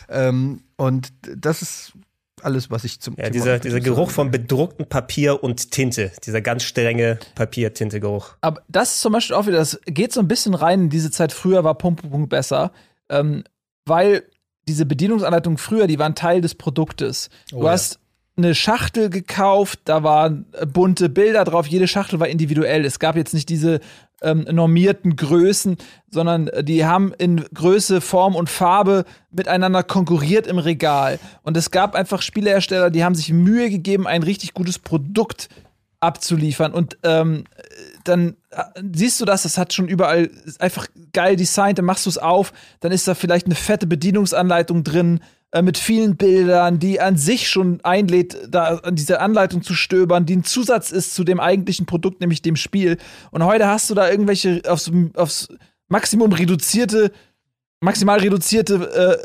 [0.10, 1.94] Ähm, und das ist
[2.42, 6.42] alles, was ich zum ja, Thema dieser, dieser Geruch von bedrucktem Papier und Tinte, dieser
[6.42, 8.36] ganz strenge Papier-Tinte-Geruch.
[8.42, 11.12] Aber das ist zum Beispiel auch wieder, das geht so ein bisschen rein in diese
[11.12, 11.32] Zeit.
[11.32, 12.72] Früher war Punkt, Punkt, Punkt besser,
[13.10, 13.44] ähm,
[13.86, 14.24] weil
[14.68, 17.30] diese Bedienungsanleitungen früher, die waren Teil des Produktes.
[17.50, 17.72] Du Oh ja.
[17.72, 18.00] hast
[18.38, 22.86] eine Schachtel gekauft, da waren äh, bunte Bilder drauf, jede Schachtel war individuell.
[22.86, 23.80] Es gab jetzt nicht diese
[24.22, 25.78] ähm, normierten Größen,
[26.10, 31.20] sondern äh, die haben in Größe, Form und Farbe miteinander konkurriert im Regal.
[31.44, 35.50] Und es gab einfach Spielehersteller, die haben sich Mühe gegeben, ein richtig gutes Produkt
[36.00, 36.74] abzuliefern.
[36.74, 37.44] Und ähm,
[38.04, 40.30] dann äh, siehst du das, das hat schon überall
[40.60, 44.84] einfach geil designt, dann machst du es auf, dann ist da vielleicht eine fette Bedienungsanleitung
[44.84, 45.20] drin
[45.52, 50.26] äh, mit vielen Bildern, die an sich schon einlädt, da an dieser Anleitung zu stöbern,
[50.26, 52.98] die ein Zusatz ist zu dem eigentlichen Produkt, nämlich dem Spiel.
[53.32, 55.50] Und heute hast du da irgendwelche aufs, aufs
[55.90, 57.12] Maximum reduzierte,
[57.82, 58.76] maximal reduzierte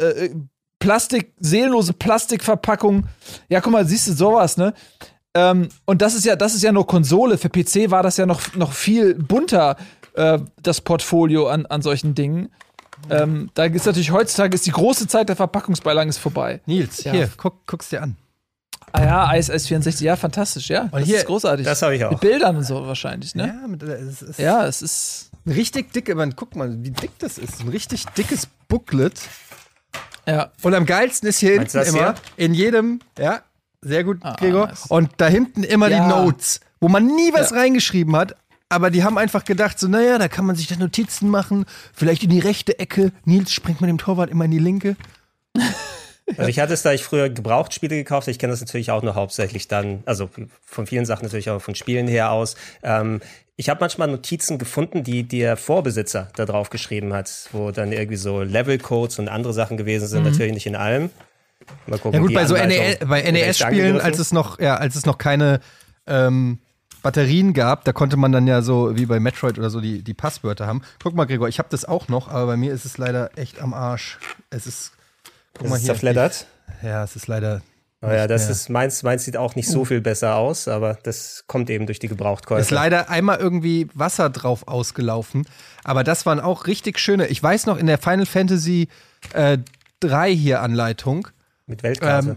[0.01, 0.35] äh, äh,
[0.81, 3.07] Plastik, seelenlose Plastikverpackung.
[3.49, 4.74] Ja, guck mal, siehst du sowas, ne?
[5.37, 7.37] Ähm, und das ist ja, das ist ja nur Konsole.
[7.37, 9.76] Für PC war das ja noch, noch viel bunter,
[10.14, 12.49] äh, das Portfolio an, an solchen Dingen.
[13.11, 16.61] Ähm, da ist natürlich heutzutage ist die große Zeit der Verpackungsbeilagen ist vorbei.
[16.64, 17.12] Nils, Ja.
[17.12, 18.16] hier, guck, guck's dir an.
[18.93, 20.84] Ah ja, ISS 64, ja, fantastisch, ja.
[20.91, 21.66] Das hier- ist großartig.
[21.66, 22.12] Das habe ich auch.
[22.12, 23.49] Mit Bildern und so wahrscheinlich, ne?
[23.61, 25.30] Ja, mit, äh, es ist Ja, es ist.
[25.47, 26.12] richtig dick.
[26.16, 27.61] Man, guck mal, wie dick das ist.
[27.61, 29.20] Ein richtig dickes Booklet.
[30.26, 30.51] Ja.
[30.62, 33.41] Und am geilsten ist hier Meinst hinten immer, in jedem, ja,
[33.87, 34.66] sehr gut, Ah, Gregor.
[34.66, 34.87] nice.
[34.89, 36.03] Und da hinten immer Ja.
[36.03, 37.57] die Notes, wo man nie was Ja.
[37.59, 38.34] reingeschrieben hat.
[38.68, 42.24] Aber die haben einfach gedacht, so, naja, da kann man sich da Notizen machen, vielleicht
[42.24, 43.12] in die rechte Ecke.
[43.24, 44.97] Nils springt mit dem Torwart immer in die linke.
[46.37, 49.01] Also ich hatte es, da ich früher Gebrauchtspiele gekauft habe, ich kenne das natürlich auch
[49.01, 50.28] nur hauptsächlich dann, also
[50.61, 52.57] von vielen Sachen natürlich auch von Spielen her aus.
[52.82, 53.20] Ähm,
[53.55, 58.16] ich habe manchmal Notizen gefunden, die der Vorbesitzer da drauf geschrieben hat, wo dann irgendwie
[58.16, 61.11] so Levelcodes und andere Sachen gewesen sind, natürlich nicht in allem.
[61.86, 64.00] Mal gucken, Ja gut, bei so NES, bei NES-Spielen, angegriffen.
[64.00, 65.61] als es noch, ja, als es noch keine
[66.07, 66.59] ähm,
[67.02, 70.14] Batterien gab, da konnte man dann ja so wie bei Metroid oder so die, die
[70.14, 70.82] Passwörter haben.
[71.02, 73.61] Guck mal, Gregor, ich habe das auch noch, aber bei mir ist es leider echt
[73.61, 74.18] am Arsch.
[74.50, 74.92] Es ist,
[75.54, 75.92] guck Das mal ist hier.
[75.94, 76.46] zerfleddert.
[76.82, 77.62] Ja, es ist leider.
[78.02, 78.50] Oh ja, das mehr.
[78.50, 81.98] ist meins, meins sieht auch nicht so viel besser aus, aber das kommt eben durch
[81.98, 82.61] die Gebrauchtkäufe.
[82.61, 85.46] Ist leider einmal irgendwie Wasser drauf ausgelaufen.
[85.82, 87.28] Aber das waren auch richtig schöne.
[87.28, 88.88] Ich weiß noch in der Final Fantasy
[89.32, 89.59] äh,
[90.00, 91.28] 3 hier Anleitung.
[91.67, 92.31] Mit Weltkarte.
[92.31, 92.37] Ähm,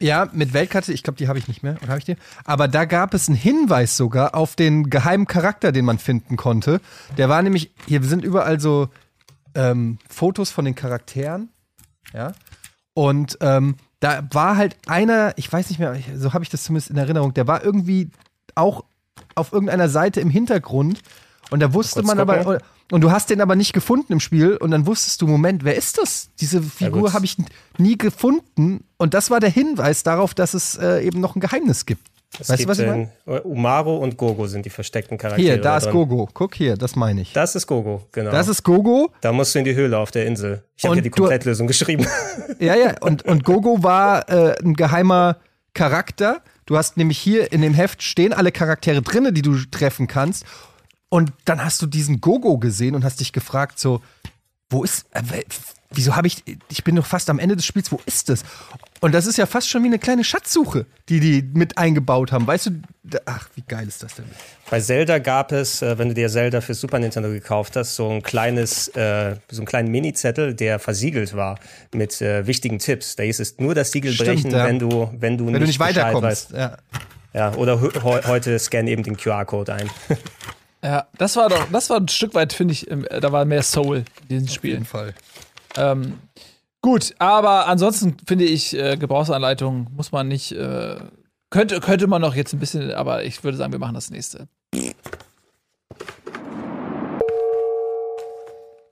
[0.00, 1.76] ja, mit Weltkarte, ich glaube, die habe ich nicht mehr.
[1.82, 2.16] Oder habe ich die?
[2.44, 6.80] Aber da gab es einen Hinweis sogar auf den geheimen Charakter, den man finden konnte.
[7.16, 8.88] Der war nämlich, hier sind überall so
[9.54, 11.48] ähm, Fotos von den Charakteren.
[12.14, 12.32] Ja.
[12.94, 16.90] Und ähm, da war halt einer, ich weiß nicht mehr, so habe ich das zumindest
[16.90, 18.10] in Erinnerung, der war irgendwie
[18.54, 18.84] auch
[19.34, 21.00] auf irgendeiner Seite im Hintergrund.
[21.50, 22.60] Und da wusste man aber,
[22.92, 25.74] und du hast den aber nicht gefunden im Spiel und dann wusstest du, Moment, wer
[25.76, 26.28] ist das?
[26.40, 27.12] Diese Figur gut.
[27.14, 27.36] habe ich
[27.78, 31.86] nie gefunden und das war der Hinweis darauf, dass es äh, eben noch ein Geheimnis
[31.86, 32.06] gibt.
[32.38, 33.08] Es weißt du, gibt was ich den-
[33.44, 35.54] Umaro und Gogo sind die versteckten Charaktere.
[35.54, 35.92] Hier, da ist drin.
[35.94, 36.28] Gogo.
[36.34, 37.32] Guck hier, das meine ich.
[37.32, 38.30] Das ist Gogo, genau.
[38.30, 39.10] Das ist Gogo.
[39.22, 40.62] da musst du in die Höhle auf der Insel.
[40.76, 42.06] Ich habe hier die du- Komplettlösung geschrieben.
[42.60, 45.36] Ja, ja, und, und Gogo war äh, ein geheimer
[45.74, 46.42] Charakter.
[46.66, 50.44] Du hast nämlich hier in dem Heft stehen alle Charaktere drinne, die du treffen kannst.
[51.08, 54.02] Und dann hast du diesen Gogo gesehen und hast dich gefragt, so,
[54.70, 55.22] wo ist, äh,
[55.90, 58.44] wieso habe ich, ich bin doch fast am Ende des Spiels, wo ist das?
[59.00, 62.46] Und das ist ja fast schon wie eine kleine Schatzsuche, die die mit eingebaut haben.
[62.46, 64.26] Weißt du, ach, wie geil ist das denn?
[64.68, 68.10] Bei Zelda gab es, äh, wenn du dir Zelda für Super Nintendo gekauft hast, so
[68.10, 71.58] ein kleines, äh, so einen kleinen Mini-Zettel, der versiegelt war
[71.94, 73.16] mit äh, wichtigen Tipps.
[73.16, 74.66] Da hieß es nur das Siegel Stimmt, brechen, ja.
[74.66, 76.50] wenn du, wenn du Wenn du nicht Bescheid weiterkommst.
[76.50, 76.76] Ja.
[77.34, 79.88] Ja, oder he heu- heute scan eben den QR-Code ein.
[80.82, 84.04] Ja, das war doch, das war ein Stück weit, finde ich, da war mehr Soul
[84.22, 84.70] in diesem Auf Spiel.
[84.72, 85.14] jeden Fall.
[85.76, 86.18] Ähm,
[86.82, 90.96] gut, aber ansonsten finde ich, äh, Gebrauchsanleitung muss man nicht, äh,
[91.50, 94.46] könnte, könnte man noch jetzt ein bisschen, aber ich würde sagen, wir machen das nächste.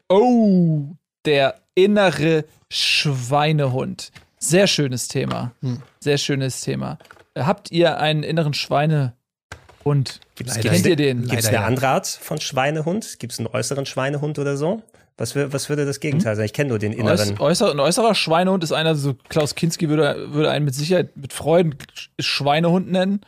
[0.08, 0.86] Oh,
[1.24, 4.12] der innere Schweinehund.
[4.38, 5.52] Sehr schönes Thema.
[5.62, 5.82] Hm.
[6.00, 6.98] Sehr schönes Thema.
[7.34, 10.20] Äh, Habt ihr einen inneren Schweinehund?
[10.36, 11.22] Gibt's, Leider Kennt ihr den?
[11.26, 11.64] Gibt es eine ja.
[11.64, 13.18] andere Art von Schweinehund?
[13.18, 14.82] Gibt es einen äußeren Schweinehund oder so?
[15.18, 16.36] Was, was würde das Gegenteil Hm?
[16.36, 16.44] sein?
[16.44, 17.38] Ich kenne nur den inneren.
[17.40, 21.32] äußer, ein äußerer Schweinehund ist einer, so Klaus Kinski würde, würde einen mit Sicherheit mit
[21.32, 23.22] Freuden Sch- Schweinehund nennen.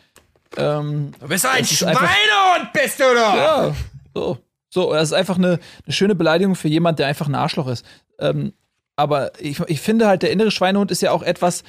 [0.59, 3.35] Ähm, Du bist ein einfach- Schweinehund, bist du doch!
[3.35, 3.75] ja,
[4.15, 4.39] so.
[4.71, 7.87] So, das ist einfach eine, eine schöne Beleidigung für jemand, der einfach ein Arschloch ist.
[8.19, 8.53] Ähm,
[8.97, 11.65] aber ich, ich finde halt, der innere Schweinehund ist ja auch etwas,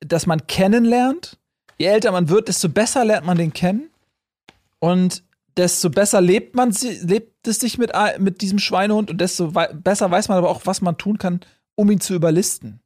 [0.00, 1.36] das man kennenlernt.
[1.78, 3.89] Je älter man wird, desto besser lernt man den kennen.
[4.80, 5.22] Und
[5.56, 10.10] desto besser lebt man lebt es sich mit, mit diesem Schweinehund und desto wei besser
[10.10, 11.40] weiß man aber auch, was man tun kann,
[11.74, 12.80] um ihn zu überlisten.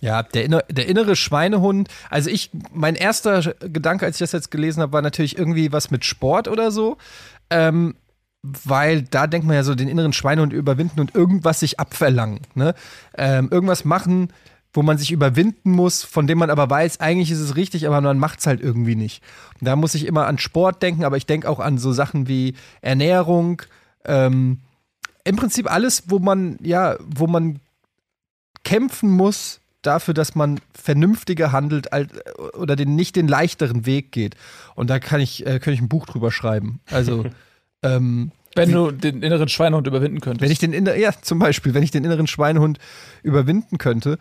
[0.00, 1.88] Ja, der, inner, der innere Schweinehund.
[2.10, 5.90] Also ich, mein erster Gedanke, als ich das jetzt gelesen habe, war natürlich irgendwie was
[5.90, 6.96] mit Sport oder so.
[7.50, 7.94] Ähm,
[8.42, 12.40] weil da denkt man ja so, den inneren Schweinehund überwinden und irgendwas sich abverlangen.
[12.54, 12.74] Ne?
[13.16, 14.32] Ähm, irgendwas machen,
[14.72, 18.00] wo man sich überwinden muss, von dem man aber weiß, eigentlich ist es richtig, aber
[18.00, 19.22] man macht es halt irgendwie nicht.
[19.58, 22.28] Und da muss ich immer an Sport denken, aber ich denke auch an so Sachen
[22.28, 23.62] wie Ernährung,
[24.04, 24.60] ähm,
[25.24, 27.60] im Prinzip alles, wo man, ja, wo man
[28.64, 32.10] kämpfen muss dafür, dass man vernünftiger handelt als,
[32.54, 34.36] oder den, nicht den leichteren Weg geht.
[34.74, 36.80] Und da kann ich, äh, kann ich ein Buch drüber schreiben.
[36.90, 37.26] Also
[37.82, 40.42] Ähm, wenn du den inneren Schweinehund überwinden könntest.
[40.42, 42.78] Wenn ich den inneren, ja, zum Beispiel, wenn ich den inneren Schweinehund
[43.22, 44.18] überwinden könnte.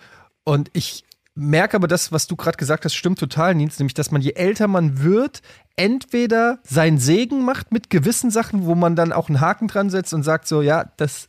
[0.47, 1.03] Und ich
[1.35, 4.31] merke aber das, was du gerade gesagt hast, stimmt total, Nils, nämlich, dass man je
[4.31, 5.41] älter man wird,
[5.75, 10.13] entweder seinen Segen macht mit gewissen Sachen, wo man dann auch einen Haken dran setzt
[10.13, 11.27] und sagt so, ja, das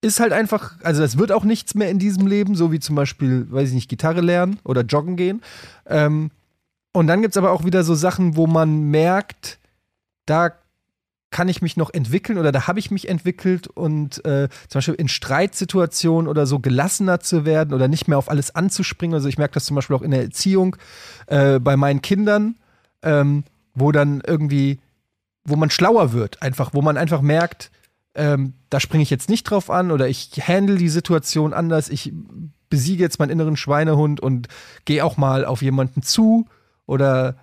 [0.00, 2.94] ist halt einfach, also das wird auch nichts mehr in diesem Leben, so wie zum
[2.94, 5.42] Beispiel, weiß ich nicht, Gitarre lernen oder joggen gehen.
[5.84, 6.30] Ähm,
[6.92, 9.58] und dann gibt es aber auch wieder so Sachen, wo man merkt,
[10.24, 10.52] da
[11.36, 14.94] kann ich mich noch entwickeln oder da habe ich mich entwickelt und äh, zum Beispiel
[14.94, 19.12] in Streitsituationen oder so gelassener zu werden oder nicht mehr auf alles anzuspringen.
[19.12, 20.76] Also ich merke das zum Beispiel auch in der Erziehung
[21.26, 22.54] äh, bei meinen Kindern,
[23.02, 24.80] ähm, wo dann irgendwie,
[25.44, 27.70] wo man schlauer wird, einfach, wo man einfach merkt,
[28.14, 32.14] ähm, da springe ich jetzt nicht drauf an oder ich handle die Situation anders, ich
[32.70, 34.48] besiege jetzt meinen inneren Schweinehund und
[34.86, 36.46] gehe auch mal auf jemanden zu
[36.86, 37.36] oder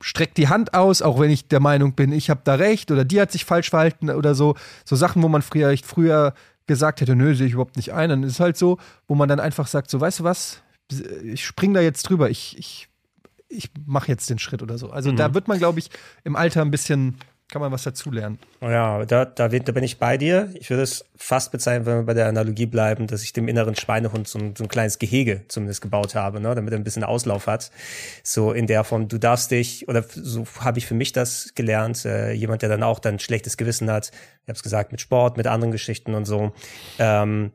[0.00, 3.04] streck die Hand aus, auch wenn ich der Meinung bin, ich habe da recht oder
[3.04, 4.54] die hat sich falsch verhalten oder so.
[4.84, 6.34] So Sachen, wo man früher, früher
[6.66, 8.10] gesagt hätte, nö, sehe ich überhaupt nicht ein.
[8.10, 10.62] Dann ist es halt so, wo man dann einfach sagt, so, weißt du was,
[11.22, 12.88] ich spring da jetzt drüber, ich, ich,
[13.48, 14.90] ich mache jetzt den Schritt oder so.
[14.90, 15.16] Also mhm.
[15.16, 15.90] da wird man, glaube ich,
[16.24, 17.16] im Alter ein bisschen
[17.48, 18.38] kann man was dazulernen.
[18.60, 20.50] Ja, da, da, da bin ich bei dir.
[20.54, 23.76] Ich würde es fast bezeichnen, wenn wir bei der Analogie bleiben, dass ich dem inneren
[23.76, 27.04] Schweinehund so ein, so ein kleines Gehege zumindest gebaut habe, ne, damit er ein bisschen
[27.04, 27.70] Auslauf hat.
[28.24, 32.04] So in der Form, du darfst dich, oder so habe ich für mich das gelernt,
[32.04, 34.10] äh, jemand, der dann auch dann schlechtes Gewissen hat,
[34.42, 36.52] ich habe es gesagt, mit Sport, mit anderen Geschichten und so,
[36.98, 37.52] ähm,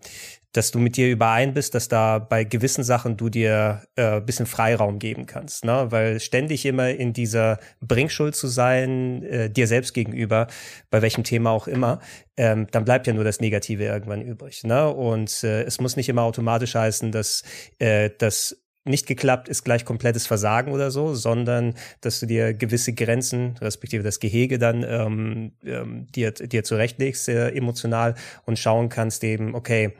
[0.53, 4.45] dass du mit dir überein bist, dass da bei gewissen Sachen du dir äh, bisschen
[4.45, 5.87] Freiraum geben kannst, ne?
[5.89, 10.47] Weil ständig immer in dieser Bringschuld zu sein, äh, dir selbst gegenüber,
[10.89, 11.99] bei welchem Thema auch immer,
[12.37, 14.89] ähm, dann bleibt ja nur das Negative irgendwann übrig, ne?
[14.89, 17.43] Und äh, es muss nicht immer automatisch heißen, dass
[17.79, 22.93] äh, das nicht geklappt ist gleich komplettes Versagen oder so, sondern dass du dir gewisse
[22.93, 29.23] Grenzen, respektive das Gehege dann ähm, ähm, dir, dir zurechtlegst, äh, emotional und schauen kannst
[29.23, 29.93] eben, okay,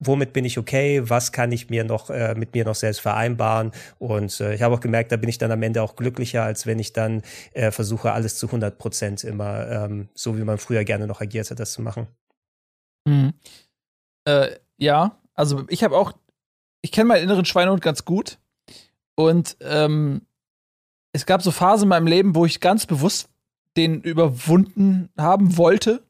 [0.00, 3.72] womit bin ich okay, was kann ich mir noch äh, mit mir noch selbst vereinbaren
[3.98, 6.66] und äh, ich habe auch gemerkt, da bin ich dann am Ende auch glücklicher, als
[6.66, 7.22] wenn ich dann
[7.52, 11.50] äh, versuche, alles zu 100 Prozent immer ähm, so, wie man früher gerne noch agiert
[11.50, 12.06] hat, das zu machen.
[13.06, 13.34] Mhm.
[14.24, 16.12] Äh, ja, also ich habe auch,
[16.82, 18.38] ich kenne meinen inneren Schweinehund ganz gut
[19.16, 20.22] und ähm,
[21.12, 23.28] es gab so Phasen in meinem Leben, wo ich ganz bewusst
[23.76, 26.04] den überwunden haben wollte.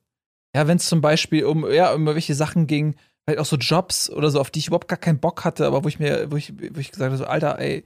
[0.55, 2.97] Ja, wenn es zum Beispiel um, ja, um welche Sachen ging,
[3.29, 5.85] vielleicht auch so Jobs oder so, auf die ich überhaupt gar keinen Bock hatte, aber
[5.85, 7.85] wo ich mir, wo ich, wo ich gesagt habe, so, Alter, ey,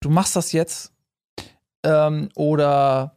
[0.00, 0.92] du machst das jetzt.
[1.84, 3.16] Ähm, oder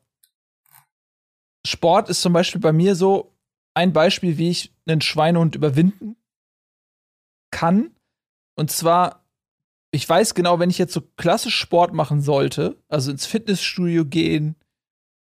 [1.66, 3.36] Sport ist zum Beispiel bei mir so
[3.74, 6.16] ein Beispiel, wie ich einen Schweinehund überwinden
[7.50, 7.96] kann.
[8.56, 9.26] Und zwar,
[9.90, 14.56] ich weiß genau, wenn ich jetzt so klassisch Sport machen sollte, also ins Fitnessstudio gehen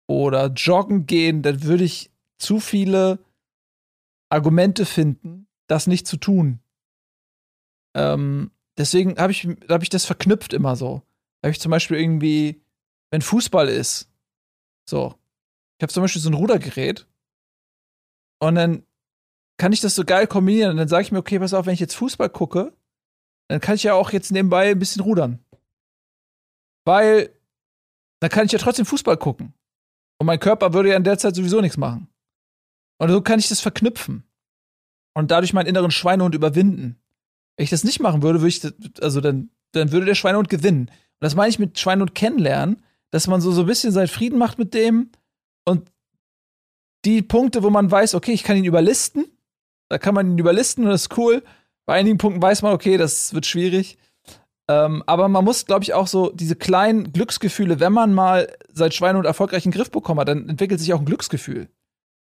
[0.08, 3.20] oder joggen gehen, dann würde ich zu viele
[4.30, 6.60] Argumente finden, das nicht zu tun.
[7.96, 11.02] Ähm, deswegen habe ich, hab ich das verknüpft immer so.
[11.40, 12.62] Da habe ich zum Beispiel irgendwie,
[13.10, 14.10] wenn Fußball ist,
[14.88, 15.14] so,
[15.78, 17.06] ich habe zum Beispiel so ein Rudergerät
[18.40, 18.86] und dann
[19.56, 21.74] kann ich das so geil kombinieren und dann sage ich mir, okay, pass auf, wenn
[21.74, 22.76] ich jetzt Fußball gucke,
[23.48, 25.44] dann kann ich ja auch jetzt nebenbei ein bisschen rudern.
[26.84, 27.30] Weil
[28.20, 29.54] dann kann ich ja trotzdem Fußball gucken.
[30.18, 32.08] Und mein Körper würde ja in der Zeit sowieso nichts machen.
[32.98, 34.24] Und so kann ich das verknüpfen
[35.14, 36.96] und dadurch meinen inneren Schweinehund überwinden.
[37.56, 40.88] Wenn ich das nicht machen würde, würde ich, also dann, dann würde der Schweinehund gewinnen.
[40.88, 44.38] Und das meine ich mit Schweinehund kennenlernen, dass man so, so ein bisschen seinen Frieden
[44.38, 45.10] macht mit dem
[45.64, 45.90] und
[47.04, 49.26] die Punkte, wo man weiß, okay, ich kann ihn überlisten,
[49.88, 51.42] da kann man ihn überlisten und das ist cool.
[51.86, 53.98] Bei einigen Punkten weiß man, okay, das wird schwierig.
[54.68, 58.92] Ähm, aber man muss, glaube ich, auch so diese kleinen Glücksgefühle, wenn man mal sein
[58.92, 61.68] Schweinehund erfolgreich den Griff bekommen hat, dann entwickelt sich auch ein Glücksgefühl.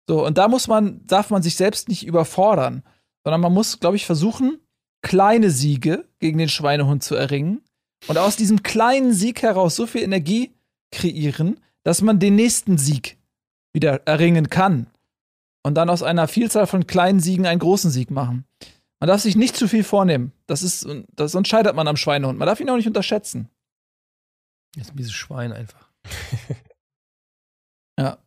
[0.09, 2.83] So, und da muss man, darf man sich selbst nicht überfordern,
[3.25, 4.59] sondern man muss, glaube ich, versuchen,
[5.03, 7.63] kleine Siege gegen den Schweinehund zu erringen
[8.09, 10.53] und aus diesem kleinen Sieg heraus so viel Energie
[10.91, 13.19] kreieren, dass man den nächsten Sieg
[13.73, 14.89] wieder erringen kann.
[15.65, 18.45] Und dann aus einer Vielzahl von kleinen Siegen einen großen Sieg machen.
[18.99, 20.33] Man darf sich nicht zu viel vornehmen.
[20.47, 22.39] Das ist, das, sonst scheitert man am Schweinehund.
[22.39, 23.49] Man darf ihn auch nicht unterschätzen.
[24.75, 25.89] Das ist ein bisschen Schwein einfach.
[27.99, 28.19] ja.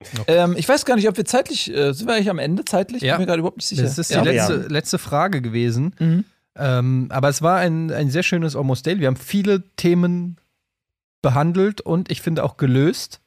[0.00, 0.24] Okay.
[0.28, 3.02] Ähm, ich weiß gar nicht, ob wir zeitlich, äh, sind wir eigentlich am Ende zeitlich?
[3.02, 3.14] Ja.
[3.14, 3.82] Bin mir gerade überhaupt nicht sicher.
[3.82, 4.22] Das ist die ja.
[4.22, 5.94] letzte, letzte, Frage gewesen.
[5.98, 6.24] Mhm.
[6.56, 9.00] Ähm, aber es war ein, ein sehr schönes Almost Daily.
[9.00, 10.38] Wir haben viele Themen
[11.22, 13.20] behandelt und ich finde auch gelöst.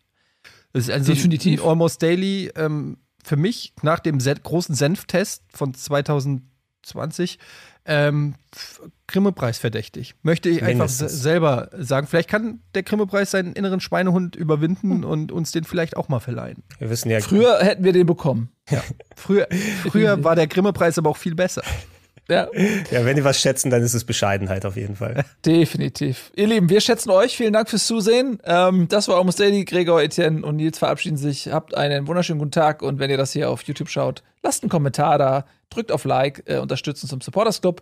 [0.73, 1.63] Es ist also Definitiv.
[1.63, 6.53] Almost Daily ähm, für mich nach dem großen Senftest von 2019
[6.83, 7.39] 20,
[7.85, 8.35] ähm,
[9.07, 10.15] Grimme-Preis verdächtig.
[10.23, 11.21] Möchte ich einfach Mindestens.
[11.21, 12.07] selber sagen.
[12.07, 16.63] Vielleicht kann der Grimme-Preis seinen inneren Schweinehund überwinden und uns den vielleicht auch mal verleihen.
[16.79, 18.49] Wir wissen ja, Früher hätten wir den bekommen.
[19.15, 19.47] Früher,
[19.89, 21.63] früher war der Grimme-Preis aber auch viel besser.
[22.29, 22.47] Ja,
[22.89, 25.25] ja, wenn die was schätzen, dann ist es Bescheidenheit auf jeden Fall.
[25.45, 26.31] definitiv.
[26.35, 27.35] Ihr Lieben, wir schätzen euch.
[27.35, 28.39] Vielen Dank fürs Zusehen.
[28.45, 29.65] Ähm, das war Almost Daily.
[29.65, 31.49] Gregor, Etienne und Nils verabschieden sich.
[31.51, 32.81] Habt einen wunderschönen guten Tag.
[32.81, 36.43] Und wenn ihr das hier auf YouTube schaut, lasst einen Kommentar da, drückt auf Like,
[36.45, 37.81] äh, unterstützt uns im Supporters Club.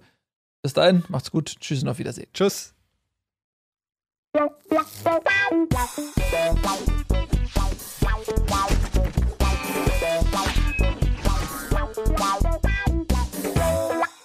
[0.63, 1.55] Bis dahin, macht's gut.
[1.59, 2.27] Tschüss und auf Wiedersehen.
[2.33, 2.73] Tschüss.